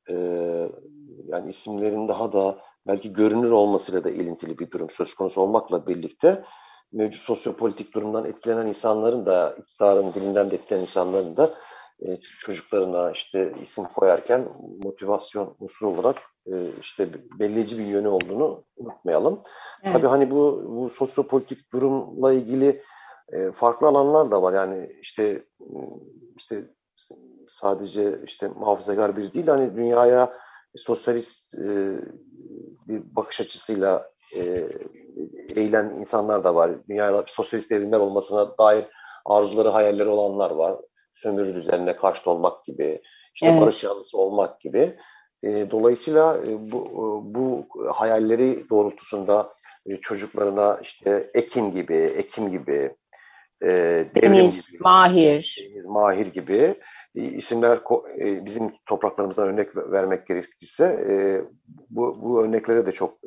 e, 0.09 0.15
yani 1.27 1.49
isimlerin 1.49 2.07
daha 2.07 2.33
da 2.33 2.57
belki 2.87 3.13
görünür 3.13 3.51
olmasıyla 3.51 4.03
da 4.03 4.09
ilintili 4.09 4.59
bir 4.59 4.71
durum 4.71 4.89
söz 4.89 5.13
konusu 5.13 5.41
olmakla 5.41 5.87
birlikte 5.87 6.43
mevcut 6.91 7.21
sosyopolitik 7.21 7.93
durumdan 7.93 8.25
etkilenen 8.25 8.67
insanların 8.67 9.25
da 9.25 9.55
iktidarın 9.59 10.13
dilinden 10.13 10.51
de 10.51 10.55
etkilenen 10.55 10.81
insanların 10.81 11.37
da 11.37 11.53
e, 11.99 12.17
çocuklarına 12.17 13.11
işte 13.11 13.53
isim 13.61 13.83
koyarken 13.95 14.45
motivasyon 14.83 15.55
unsuru 15.59 15.89
olarak 15.89 16.21
e, 16.47 16.53
işte 16.81 17.09
belirleyici 17.39 17.77
bir 17.77 17.85
yönü 17.85 18.07
olduğunu 18.07 18.63
unutmayalım. 18.77 19.41
Evet. 19.83 19.93
Tabii 19.93 20.07
hani 20.07 20.31
bu, 20.31 20.63
bu 20.67 20.89
sosyopolitik 20.89 21.73
durumla 21.73 22.33
ilgili 22.33 22.81
e, 23.33 23.51
farklı 23.51 23.87
alanlar 23.87 24.31
da 24.31 24.41
var. 24.41 24.53
Yani 24.53 24.89
işte 25.01 25.45
işte 26.37 26.63
sadece 27.47 28.19
işte 28.25 28.47
muhafazakar 28.47 29.17
bir 29.17 29.33
değil 29.33 29.47
hani 29.47 29.75
dünyaya 29.75 30.33
sosyalist 30.75 31.53
e, 31.53 31.97
bir 32.87 33.15
bakış 33.15 33.41
açısıyla 33.41 34.11
e, 34.35 34.67
eğilen 35.55 35.95
insanlar 35.99 36.43
da 36.43 36.55
var. 36.55 36.71
Dünyada 36.89 37.25
sosyalist 37.27 37.71
devrimler 37.71 37.99
olmasına 37.99 38.57
dair 38.57 38.85
arzuları, 39.25 39.69
hayalleri 39.69 40.09
olanlar 40.09 40.51
var. 40.51 40.75
Sömürü 41.15 41.55
düzenine 41.55 41.95
karşı 41.95 42.29
olmak 42.29 42.65
gibi, 42.65 43.01
işte 43.35 43.47
evet. 43.47 43.61
barış 43.61 43.83
yanlısı 43.83 44.17
olmak 44.17 44.61
gibi. 44.61 44.97
E, 45.43 45.71
dolayısıyla 45.71 46.37
e, 46.37 46.71
bu, 46.71 46.77
e, 46.77 47.33
bu 47.35 47.67
hayalleri 47.93 48.69
doğrultusunda 48.69 49.53
e, 49.85 49.97
çocuklarına 49.97 50.79
işte 50.81 51.31
Ekin 51.33 51.71
gibi, 51.71 51.95
Ekim 51.95 52.51
gibi, 52.51 52.95
e, 53.65 54.05
Deniz, 54.21 54.71
gibi, 54.71 54.83
Mahir. 54.83 55.67
Deniz, 55.73 55.85
Mahir 55.85 56.27
gibi 56.27 56.75
isimler 57.15 57.79
bizim 58.19 58.73
topraklarımızdan 58.85 59.47
örnek 59.47 59.75
vermek 59.75 60.27
gerekirse 60.27 61.07
bu, 61.89 62.21
bu 62.21 62.43
örneklere 62.43 62.85
de 62.85 62.91
çok 62.91 63.17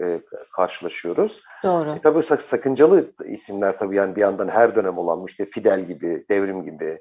karşılaşıyoruz. 0.57 1.43
Doğru. 1.65 1.91
E, 1.91 1.99
tabii 2.03 2.23
sakıncalı 2.23 3.13
isimler 3.25 3.79
tabii 3.79 3.97
yani 3.97 4.17
bir 4.17 4.21
yandan 4.21 4.49
her 4.49 4.77
dönem 4.77 4.99
olan 4.99 5.25
işte 5.27 5.45
Fidel 5.45 5.85
gibi, 5.85 6.25
Devrim 6.31 6.65
gibi, 6.65 6.99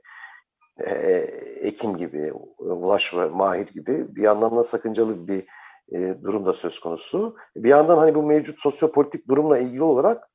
Ekim 1.62 1.98
gibi, 1.98 2.34
Ulaş 2.58 3.14
ve 3.14 3.26
Mahir 3.26 3.68
gibi 3.68 4.16
bir 4.16 4.22
yandan 4.22 4.58
da 4.58 4.64
sakıncalı 4.64 5.28
bir 5.28 5.44
durum 6.24 6.46
da 6.46 6.54
söz 6.54 6.80
konusu. 6.80 7.36
Bir 7.56 7.70
yandan 7.70 7.98
hani 7.98 8.16
bu 8.16 8.24
mevcut 8.24 8.60
sosyopolitik 8.60 9.28
durumla 9.28 9.58
ilgili 9.58 9.84
olarak 9.84 10.30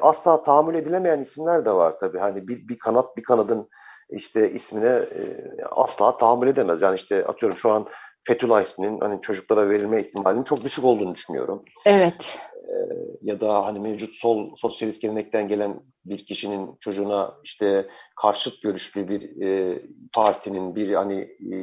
asla 0.00 0.42
tahammül 0.42 0.74
edilemeyen 0.74 1.20
isimler 1.20 1.64
de 1.64 1.72
var 1.72 1.98
tabii. 2.00 2.18
Hani 2.18 2.48
bir, 2.48 2.68
bir 2.68 2.78
kanat 2.78 3.16
bir 3.16 3.22
kanadın 3.22 3.68
işte 4.10 4.50
ismine 4.50 4.86
e, 4.86 5.52
asla 5.70 6.18
tahammül 6.18 6.48
edemez. 6.48 6.82
Yani 6.82 6.96
işte 6.96 7.26
atıyorum 7.26 7.58
şu 7.58 7.70
an 7.70 7.86
Fethullah 8.26 8.62
isminin 8.62 9.00
hani 9.00 9.22
çocuklara 9.22 9.70
verilme 9.70 10.00
ihtimalinin 10.00 10.44
çok 10.44 10.64
düşük 10.64 10.84
olduğunu 10.84 11.14
düşünüyorum. 11.14 11.64
Evet. 11.86 12.40
E, 12.54 12.74
ya 13.22 13.40
da 13.40 13.66
hani 13.66 13.80
mevcut 13.80 14.14
sol 14.14 14.56
sosyalist 14.56 15.02
gelenekten 15.02 15.48
gelen 15.48 15.80
bir 16.04 16.26
kişinin 16.26 16.76
çocuğuna 16.80 17.34
işte 17.44 17.86
karşıt 18.16 18.62
görüşlü 18.62 19.08
bir 19.08 19.42
e, 19.42 19.82
partinin 20.14 20.76
bir 20.76 20.92
hani 20.92 21.20
e, 21.20 21.54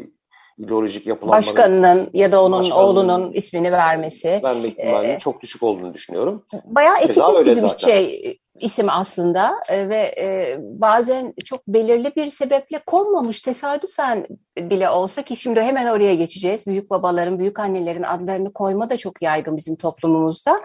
ideolojik 0.58 1.08
yapılanmanın... 1.08 1.42
Başkanının 1.42 2.10
ya 2.14 2.32
da 2.32 2.44
onun 2.44 2.72
oğlunun 2.72 3.32
ismini 3.32 3.72
vermesi. 3.72 4.40
Verme 4.44 4.68
ihtimalinin 4.68 5.16
ee, 5.16 5.20
çok 5.20 5.42
düşük 5.42 5.64
olduğunu 5.64 5.94
düşünüyorum. 5.94 6.46
Bayağı 6.66 6.98
etiket 6.98 7.46
gibi 7.46 7.60
zaten. 7.60 7.64
bir 7.64 7.78
şey 7.78 8.40
isim 8.60 8.90
aslında 8.90 9.60
e, 9.70 9.90
ve 9.90 10.16
e, 10.18 10.58
bazen 10.60 11.34
çok 11.46 11.68
belirli 11.68 12.16
bir 12.16 12.28
sebeple 12.28 12.80
konmamış 12.86 13.42
tesadüfen 13.42 14.28
bile 14.58 14.90
olsa 14.90 15.22
ki 15.22 15.36
şimdi 15.36 15.62
hemen 15.62 15.88
oraya 15.88 16.16
geçeceğiz. 16.16 16.68
Büyük 16.68 16.90
babaların, 16.90 17.40
büyük 17.40 17.60
annelerin 17.60 18.04
adlarını 18.04 18.54
koyma 18.54 18.90
da 18.90 18.98
çok 18.98 19.22
yaygın 19.22 19.58
bizim 19.58 19.76
toplumumuzda. 19.76 20.60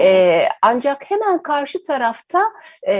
E, 0.00 0.42
ancak 0.62 1.10
hemen 1.10 1.42
karşı 1.42 1.82
tarafta 1.82 2.42
e, 2.88 2.94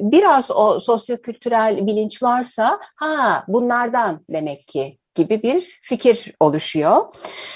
biraz 0.00 0.50
o 0.50 0.78
sosyokültürel 0.80 1.86
bilinç 1.86 2.22
varsa 2.22 2.78
ha 2.96 3.44
bunlardan 3.48 4.24
demek 4.30 4.68
ki 4.68 4.98
gibi 5.14 5.42
bir 5.42 5.80
fikir 5.82 6.34
oluşuyor. 6.40 6.96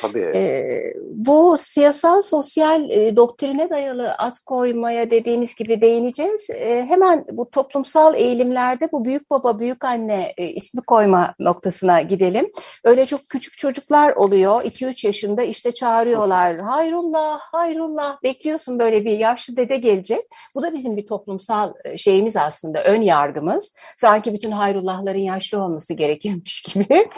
Tabii. 0.02 0.30
Ee, 0.34 0.94
bu 1.10 1.56
siyasal 1.58 2.22
sosyal 2.22 2.90
e, 2.90 3.16
doktrine 3.16 3.70
dayalı 3.70 4.12
at 4.12 4.38
koymaya 4.38 5.10
dediğimiz 5.10 5.54
gibi 5.54 5.80
değineceğiz. 5.80 6.50
E, 6.50 6.86
hemen 6.88 7.24
bu 7.32 7.50
toplumsal 7.50 8.14
eğilimlerde 8.14 8.88
bu 8.92 9.04
büyük 9.04 9.30
baba 9.30 9.58
büyük 9.58 9.84
anne 9.84 10.32
e, 10.36 10.48
ismi 10.48 10.82
koyma 10.82 11.34
noktasına 11.38 12.00
gidelim. 12.00 12.52
Öyle 12.84 13.06
çok 13.06 13.20
küçük 13.28 13.58
çocuklar 13.58 14.12
oluyor 14.12 14.62
2-3 14.64 15.06
yaşında 15.06 15.42
işte 15.42 15.74
çağırıyorlar 15.74 16.60
hayrullah 16.60 17.40
hayrullah 17.40 18.22
bekliyorsun 18.22 18.78
böyle 18.78 19.04
bir 19.04 19.18
yaşlı 19.18 19.56
dede 19.56 19.76
gelecek. 19.76 20.20
Bu 20.54 20.62
da 20.62 20.74
bizim 20.74 20.96
bir 20.96 21.06
toplumsal 21.06 21.72
e, 21.84 21.98
şeyimiz 21.98 22.36
aslında 22.36 22.84
ön 22.84 23.00
yargımız. 23.00 23.74
Sanki 23.96 24.32
bütün 24.34 24.50
hayrullahların 24.50 25.18
yaşlı 25.18 25.62
olması 25.62 25.94
gerekirmiş 25.94 26.62
gibi. 26.62 27.08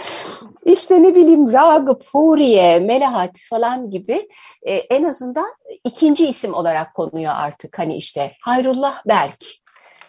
İşte 0.65 1.03
ne 1.03 1.15
bileyim 1.15 1.53
Ragıp, 1.53 2.05
Huriye, 2.13 2.81
Melahat 2.81 3.39
falan 3.51 3.91
gibi 3.91 4.29
e, 4.63 4.75
en 4.75 5.05
azından 5.05 5.55
ikinci 5.85 6.29
isim 6.29 6.55
olarak 6.55 6.95
konuyor 6.95 7.33
artık. 7.37 7.79
Hani 7.79 7.97
işte 7.97 8.33
Hayrullah 8.41 9.03
Berk, 9.07 9.45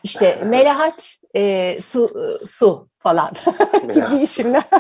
işte 0.04 0.42
Melahat 0.46 1.16
e, 1.36 1.78
Su, 1.82 2.06
e, 2.06 2.48
Su 2.48 2.88
falan 3.00 3.32
gibi 3.94 4.22
isimler. 4.22 4.64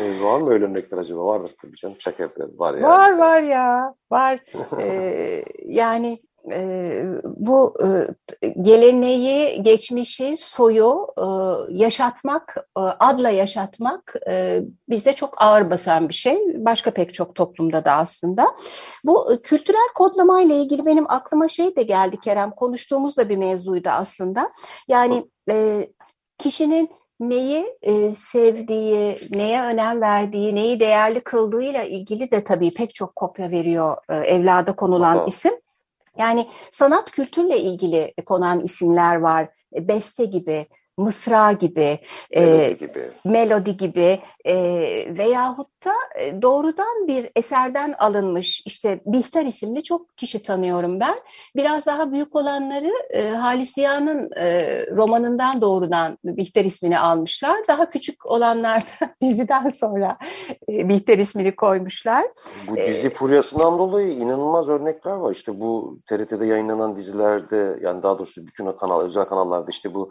e, 0.00 0.22
var 0.22 0.40
mı 0.40 0.50
öyle 0.50 0.64
örnekler 0.64 0.98
acaba? 0.98 1.24
Vardır 1.24 1.52
tabii 1.62 1.76
canım. 1.76 1.96
Şaka 1.98 2.22
yapıyorum. 2.22 2.58
Var 2.58 2.74
yani. 2.74 2.84
Var 2.84 3.18
var 3.18 3.40
ya. 3.40 3.94
Var. 4.10 4.40
ee, 4.80 5.44
yani 5.64 6.22
e, 6.50 7.04
bu 7.24 7.74
e, 7.84 7.86
geleneği, 8.62 9.62
geçmişi, 9.62 10.34
soyu 10.38 11.06
e, 11.18 11.24
yaşatmak, 11.74 12.56
e, 12.78 12.80
adla 12.80 13.30
yaşatmak 13.30 14.14
e, 14.28 14.62
bizde 14.88 15.12
çok 15.12 15.42
ağır 15.42 15.70
basan 15.70 16.08
bir 16.08 16.14
şey. 16.14 16.36
Başka 16.54 16.90
pek 16.90 17.14
çok 17.14 17.34
toplumda 17.34 17.84
da 17.84 17.92
aslında. 17.92 18.56
Bu 19.04 19.32
e, 19.32 19.42
kültürel 19.42 19.88
kodlamayla 19.94 20.54
ilgili 20.54 20.86
benim 20.86 21.10
aklıma 21.10 21.48
şey 21.48 21.76
de 21.76 21.82
geldi 21.82 22.20
Kerem. 22.20 22.50
Konuştuğumuz 22.50 23.16
da 23.16 23.28
bir 23.28 23.36
mevzuydu 23.36 23.88
aslında. 23.88 24.50
Yani 24.88 25.24
e, 25.50 25.88
kişinin 26.38 26.90
neyi 27.20 27.76
e, 27.82 28.14
sevdiği, 28.14 29.18
neye 29.30 29.62
önem 29.62 30.00
verdiği, 30.00 30.54
neyi 30.54 30.80
değerli 30.80 31.20
kıldığıyla 31.20 31.82
ilgili 31.82 32.30
de 32.30 32.44
tabii 32.44 32.74
pek 32.74 32.94
çok 32.94 33.16
kopya 33.16 33.50
veriyor 33.50 33.96
e, 34.08 34.14
evlada 34.14 34.76
konulan 34.76 35.16
Aha. 35.16 35.24
isim. 35.24 35.61
Yani 36.18 36.46
sanat 36.70 37.10
kültürle 37.10 37.58
ilgili 37.58 38.14
konan 38.26 38.60
isimler 38.60 39.16
var. 39.16 39.48
E, 39.74 39.88
beste 39.88 40.24
gibi, 40.24 40.66
mısra 41.02 41.52
gibi, 41.52 41.98
melodi 42.36 42.62
e, 42.62 42.72
gibi, 42.72 43.10
melodi 43.24 43.76
gibi 43.76 44.20
e, 44.44 44.54
veyahut 45.18 45.68
da 45.84 45.92
e, 46.20 46.42
doğrudan 46.42 47.06
bir 47.06 47.30
eserden 47.36 47.94
alınmış 47.98 48.62
işte 48.66 49.00
Bihter 49.06 49.44
isimli 49.44 49.82
çok 49.82 50.16
kişi 50.16 50.42
tanıyorum 50.42 51.00
ben. 51.00 51.14
Biraz 51.56 51.86
daha 51.86 52.12
büyük 52.12 52.36
olanları 52.36 52.92
e, 53.10 53.28
Halis 53.28 53.74
Ziya'nın 53.74 54.30
e, 54.36 54.86
romanından 54.86 55.60
doğrudan 55.60 56.18
Bihter 56.24 56.64
ismini 56.64 56.98
almışlar. 56.98 57.56
Daha 57.68 57.90
küçük 57.90 58.26
olanlar 58.26 58.80
da 58.80 59.10
diziden 59.22 59.68
sonra 59.68 60.18
e, 60.68 60.88
Bihter 60.88 61.18
ismini 61.18 61.56
koymuşlar. 61.56 62.24
Bu 62.68 62.78
e, 62.78 62.92
dizi 62.92 63.10
furyasından 63.10 63.78
dolayı 63.78 64.12
inanılmaz 64.12 64.68
örnekler 64.68 65.12
var. 65.12 65.32
İşte 65.32 65.60
bu 65.60 65.98
TRT'de 66.08 66.46
yayınlanan 66.46 66.96
dizilerde 66.96 67.78
yani 67.82 68.02
daha 68.02 68.18
doğrusu 68.18 68.46
bütün 68.46 68.72
kanal, 68.72 69.00
özel 69.00 69.24
kanallarda 69.24 69.70
işte 69.70 69.94
bu 69.94 70.10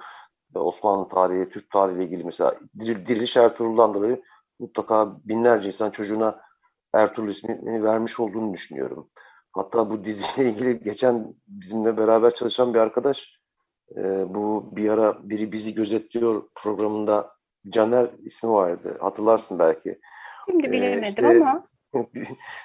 Osmanlı 0.60 1.10
tarihi, 1.10 1.50
Türk 1.50 1.70
tarihi 1.70 1.96
ile 1.98 2.06
ilgili 2.06 2.24
mesela 2.24 2.56
Diriliş 2.80 3.38
Ertuğrul'dan 3.38 3.94
dolayı 3.94 4.22
mutlaka 4.60 5.18
binlerce 5.26 5.68
insan 5.68 5.92
çocuğuna 5.92 6.42
Ertuğrul 6.94 7.30
ismini 7.30 7.84
vermiş 7.84 8.20
olduğunu 8.20 8.54
düşünüyorum. 8.54 9.10
Hatta 9.52 9.90
bu 9.90 10.06
diziyle 10.06 10.50
ilgili 10.50 10.80
geçen 10.84 11.34
bizimle 11.48 11.98
beraber 11.98 12.36
çalışan 12.36 12.74
bir 12.74 12.80
arkadaş 12.80 13.42
e, 13.98 14.04
bu 14.34 14.76
bir 14.76 14.90
ara 14.90 15.30
biri 15.30 15.52
bizi 15.52 15.74
gözetliyor 15.74 16.44
programında 16.56 17.32
Caner 17.70 18.10
ismi 18.24 18.50
vardı. 18.50 18.98
Hatırlarsın 19.02 19.60
belki. 19.60 20.00
Şimdi 20.50 20.68
e, 20.68 20.72
bilemedim 20.72 21.26
ee, 21.26 21.34
işte, 21.34 21.42
ama. 21.42 21.64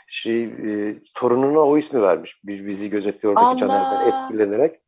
Şey, 0.07 0.44
e, 0.44 0.99
torununa 1.14 1.61
o 1.61 1.79
ismi 1.79 2.03
vermiş. 2.03 2.40
Bir 2.44 2.66
bizi 2.66 2.90
gözetliyor 2.90 3.37
Caner'den 3.37 4.09
etkilenerek. 4.09 4.81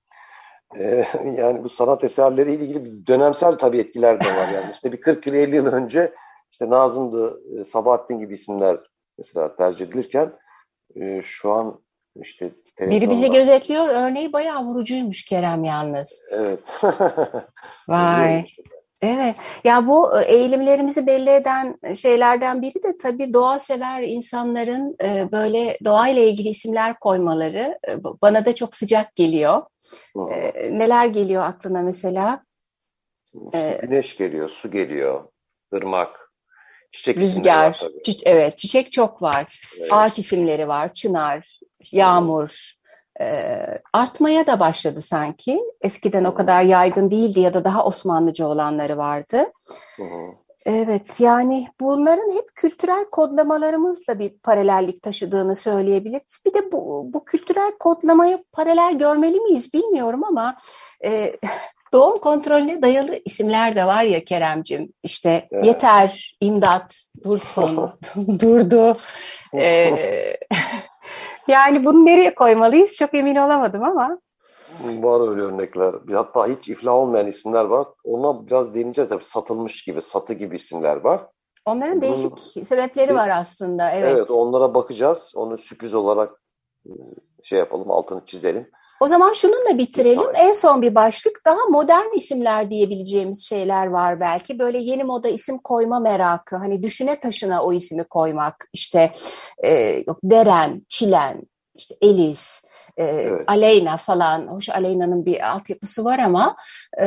Ee, 0.77 1.05
yani 1.37 1.65
bu 1.65 1.69
sanat 1.69 2.05
eserleri 2.05 2.53
ile 2.53 2.65
ilgili 2.65 2.85
bir 2.85 3.07
dönemsel 3.07 3.59
tabii 3.59 3.79
etkiler 3.79 4.21
de 4.21 4.27
var. 4.27 4.49
Yani 4.55 4.73
işte 4.73 4.93
bir 4.93 5.01
40 5.01 5.27
yıl 5.27 5.35
50 5.35 5.57
yıl 5.57 5.67
önce 5.67 6.15
işte 6.53 6.71
Nazım'dı, 6.71 7.41
e, 7.61 7.65
Sabahattin 7.65 8.19
gibi 8.19 8.35
isimler 8.35 8.79
mesela 9.19 9.57
tercih 9.57 9.87
edilirken 9.87 10.33
e, 10.97 11.23
şu 11.23 11.53
an 11.53 11.81
işte 12.17 12.51
biri 12.81 13.11
bizi 13.11 13.31
gözetliyor. 13.31 13.89
Örneği 13.89 14.33
bayağı 14.33 14.65
vurucuymuş 14.65 15.25
Kerem 15.25 15.65
yalnız. 15.65 16.27
Evet. 16.31 16.75
Vay. 17.89 18.45
Evet. 19.03 19.37
Ya 19.65 19.87
bu 19.87 20.21
e, 20.21 20.25
eğilimlerimizi 20.25 21.07
belli 21.07 21.31
eden 21.31 21.79
şeylerden 21.95 22.63
biri 22.63 22.83
de 22.83 22.99
tabii 22.99 23.35
doğa 23.35 23.59
sever 23.59 24.03
insanların 24.03 24.97
e, 25.03 25.33
böyle 25.33 25.79
doğayla 25.85 26.23
ilgili 26.23 26.49
isimler 26.49 26.99
koymaları 26.99 27.79
e, 27.89 28.05
bana 28.05 28.45
da 28.45 28.55
çok 28.55 28.77
sıcak 28.77 29.17
geliyor. 29.17 29.63
Neler 30.71 31.07
geliyor 31.07 31.43
aklına 31.43 31.83
mesela? 31.83 32.45
Güneş 33.81 34.17
geliyor, 34.17 34.49
su 34.49 34.71
geliyor, 34.71 35.25
ırmak, 35.75 36.33
çiçek 36.93 37.17
rüzgar. 37.17 37.81
Çi 38.05 38.17
evet, 38.25 38.59
çiçek 38.59 38.93
çok 38.93 39.23
var. 39.23 39.61
Evet. 39.79 39.93
Ağaç 39.93 40.19
isimleri 40.19 40.69
var. 40.69 40.93
Çınar, 40.93 41.61
yağmur, 41.93 42.51
e, 42.51 42.78
artmaya 43.93 44.47
da 44.47 44.61
başladı 44.61 45.01
sanki. 45.01 45.61
Eskiden 45.81 46.25
o 46.25 46.35
kadar 46.35 46.63
yaygın 46.63 47.11
değildi 47.11 47.41
ya 47.41 47.55
da 47.55 47.65
daha 47.65 47.85
Osmanlıca 47.85 48.47
olanları 48.47 48.97
vardı. 48.97 49.37
Evet 50.67 51.21
yani 51.21 51.69
bunların 51.81 52.37
hep 52.37 52.55
kültürel 52.55 53.05
kodlamalarımızla 53.05 54.19
bir 54.19 54.31
paralellik 54.31 55.03
taşıdığını 55.03 55.57
söyleyebiliriz. 55.57 56.43
Bir 56.47 56.55
de 56.55 56.73
bu, 56.73 57.11
bu 57.13 57.25
kültürel 57.25 57.73
kodlamayı 57.79 58.45
paralel 58.53 58.99
görmeli 58.99 59.41
miyiz 59.41 59.73
bilmiyorum 59.75 60.25
ama 60.25 60.57
e, 61.05 61.37
doğum 61.93 62.19
kontrolüne 62.19 62.83
dayalı 62.83 63.21
isimler 63.25 63.77
de 63.77 63.87
var 63.87 64.03
ya 64.03 64.25
Keremcim. 64.25 64.93
İşte 65.03 65.49
evet. 65.53 65.67
yeter, 65.67 66.37
imdat, 66.41 67.01
dursun, 67.25 67.93
durdu. 68.41 68.97
E, 69.55 69.95
yani 71.49 71.85
bunu 71.85 72.07
nereye 72.07 72.35
koymalıyız 72.35 72.95
çok 72.95 73.15
emin 73.15 73.37
olamadım 73.37 73.83
ama. 73.83 74.19
Var 74.85 75.29
öyle 75.31 75.43
örnekler. 75.43 75.95
Hatta 76.13 76.47
hiç 76.47 76.69
iflah 76.69 76.95
olmayan 76.95 77.27
isimler 77.27 77.65
var. 77.65 77.87
Ona 78.05 78.47
biraz 78.47 78.75
değineceğiz 78.75 79.09
tabii. 79.09 79.25
Satılmış 79.25 79.83
gibi, 79.83 80.03
satı 80.03 80.35
gibi 80.35 80.57
isimler 80.57 80.97
var. 80.97 81.27
Onların 81.65 82.03
değişik 82.03 82.31
Bunun, 82.31 82.65
sebepleri 82.65 83.15
var 83.15 83.29
aslında. 83.29 83.91
Evet. 83.91 84.13
evet, 84.17 84.31
onlara 84.31 84.75
bakacağız. 84.75 85.33
Onu 85.35 85.59
sürpriz 85.59 85.95
olarak 85.95 86.31
ıı, 86.87 86.95
şey 87.43 87.59
yapalım, 87.59 87.91
altını 87.91 88.27
çizelim. 88.27 88.71
O 89.01 89.09
zaman 89.09 89.33
şununla 89.33 89.79
bitirelim. 89.79 90.35
En 90.35 90.53
son 90.53 90.83
bir 90.83 90.95
başlık 90.95 91.41
daha 91.47 91.67
modern 91.71 92.17
isimler 92.17 92.71
diyebileceğimiz 92.71 93.49
şeyler 93.49 93.87
var 93.87 94.21
belki. 94.21 94.59
Böyle 94.59 94.79
yeni 94.79 95.05
moda 95.05 95.29
isim 95.29 95.59
koyma 95.59 96.01
merakı. 96.01 96.57
Hani 96.57 96.83
düşüne 96.83 97.21
taşına 97.21 97.63
o 97.63 97.73
ismi 97.73 98.05
koymak. 98.05 98.69
İşte 98.73 99.13
e, 99.65 100.03
yok 100.07 100.19
Deren, 100.23 100.87
Çilen, 100.89 101.43
işte 101.75 101.95
Elis, 102.01 102.63
e, 102.99 103.05
evet. 103.05 103.45
Aleyna 103.47 103.97
falan. 103.97 104.47
Hoş 104.47 104.69
Aleyna'nın 104.69 105.27
bir 105.27 105.49
altyapısı 105.49 106.05
var 106.05 106.19
ama 106.19 106.57
e, 107.03 107.07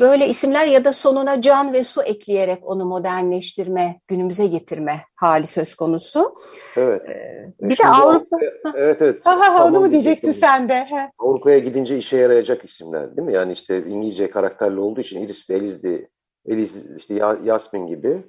böyle 0.00 0.28
isimler 0.28 0.66
ya 0.66 0.84
da 0.84 0.92
sonuna 0.92 1.40
can 1.42 1.72
ve 1.72 1.84
su 1.84 2.02
ekleyerek 2.02 2.70
onu 2.70 2.84
modernleştirme, 2.84 4.00
günümüze 4.08 4.46
getirme 4.46 5.00
hali 5.14 5.46
söz 5.46 5.74
konusu. 5.74 6.36
Evet. 6.76 7.02
E, 7.08 7.68
bir 7.68 7.76
Şimdi 7.76 7.88
de 7.88 7.92
Avrupa... 7.92 8.36
evet 8.74 9.02
evet. 9.02 9.20
Ha, 9.24 9.40
ha, 9.40 9.58
tamam, 9.58 9.74
onu 9.74 9.80
mu 9.80 9.90
diyecektin 9.90 10.32
sen 10.32 10.68
de? 10.68 10.86
Avrupa'ya 11.18 11.58
gidince 11.58 11.98
işe 11.98 12.16
yarayacak 12.16 12.64
isimler 12.64 13.16
değil 13.16 13.26
mi? 13.26 13.34
Yani 13.34 13.52
işte 13.52 13.84
İngilizce 13.86 14.30
karakterli 14.30 14.80
olduğu 14.80 15.00
için 15.00 15.20
Iris 15.20 15.48
de 15.48 15.56
Eliz'di, 15.56 16.08
Eliz 16.46 16.96
işte 16.96 17.14
Yasmin 17.44 17.86
gibi. 17.86 18.24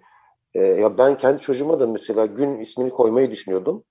E, 0.53 0.63
ya 0.63 0.97
ben 0.97 1.17
kendi 1.17 1.41
çocuğuma 1.41 1.79
da 1.79 1.87
mesela 1.87 2.25
gün 2.25 2.59
ismini 2.59 2.89
koymayı 2.89 3.31
düşünüyordum. 3.31 3.83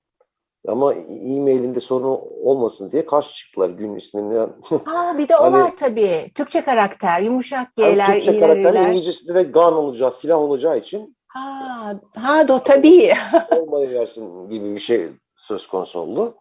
Ama 0.66 0.94
e-mailinde 0.94 1.80
sorun 1.80 2.20
olmasın 2.44 2.92
diye 2.92 3.06
karşı 3.06 3.34
çıktılar 3.34 3.70
gün 3.70 3.96
isminden. 3.96 4.50
Aa, 4.86 5.18
bir 5.18 5.28
de 5.28 5.36
o 5.36 5.42
hani, 5.44 5.54
var 5.54 5.76
tabii. 5.76 6.30
Türkçe 6.34 6.60
karakter, 6.60 7.20
yumuşak 7.20 7.76
G'ler, 7.76 7.98
hani 8.00 8.14
Türkçe 8.22 8.40
karakter 8.40 8.74
İngilizcesi 8.74 9.34
de 9.34 9.42
gun 9.42 9.72
olacağı, 9.72 10.12
silah 10.12 10.38
olacağı 10.38 10.78
için. 10.78 11.16
Ha, 11.28 11.92
ha 12.16 12.48
do 12.48 12.58
tabii. 12.64 13.14
olmayıversin 13.56 14.50
gibi 14.50 14.74
bir 14.74 14.80
şey 14.80 15.06
söz 15.36 15.66
konusu 15.66 16.00
oldu. 16.00 16.34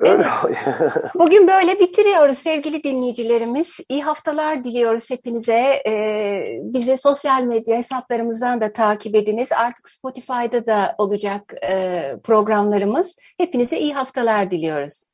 Evet. 0.00 0.26
Bugün 1.14 1.48
böyle 1.48 1.80
bitiriyoruz 1.80 2.38
sevgili 2.38 2.82
dinleyicilerimiz. 2.82 3.80
İyi 3.88 4.02
haftalar 4.02 4.64
diliyoruz 4.64 5.10
hepinize. 5.10 5.82
Ee, 5.86 6.58
bizi 6.62 6.98
sosyal 6.98 7.42
medya 7.42 7.78
hesaplarımızdan 7.78 8.60
da 8.60 8.72
takip 8.72 9.14
ediniz. 9.14 9.52
Artık 9.52 9.88
Spotify'da 9.88 10.66
da 10.66 10.94
olacak 10.98 11.54
e, 11.68 12.02
programlarımız. 12.24 13.16
Hepinize 13.38 13.78
iyi 13.78 13.94
haftalar 13.94 14.50
diliyoruz. 14.50 15.06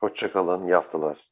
Hoşçakalın, 0.00 0.66
iyi 0.66 0.74
haftalar. 0.74 1.28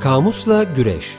Kamusla 0.00 0.62
Güreş 0.62 1.18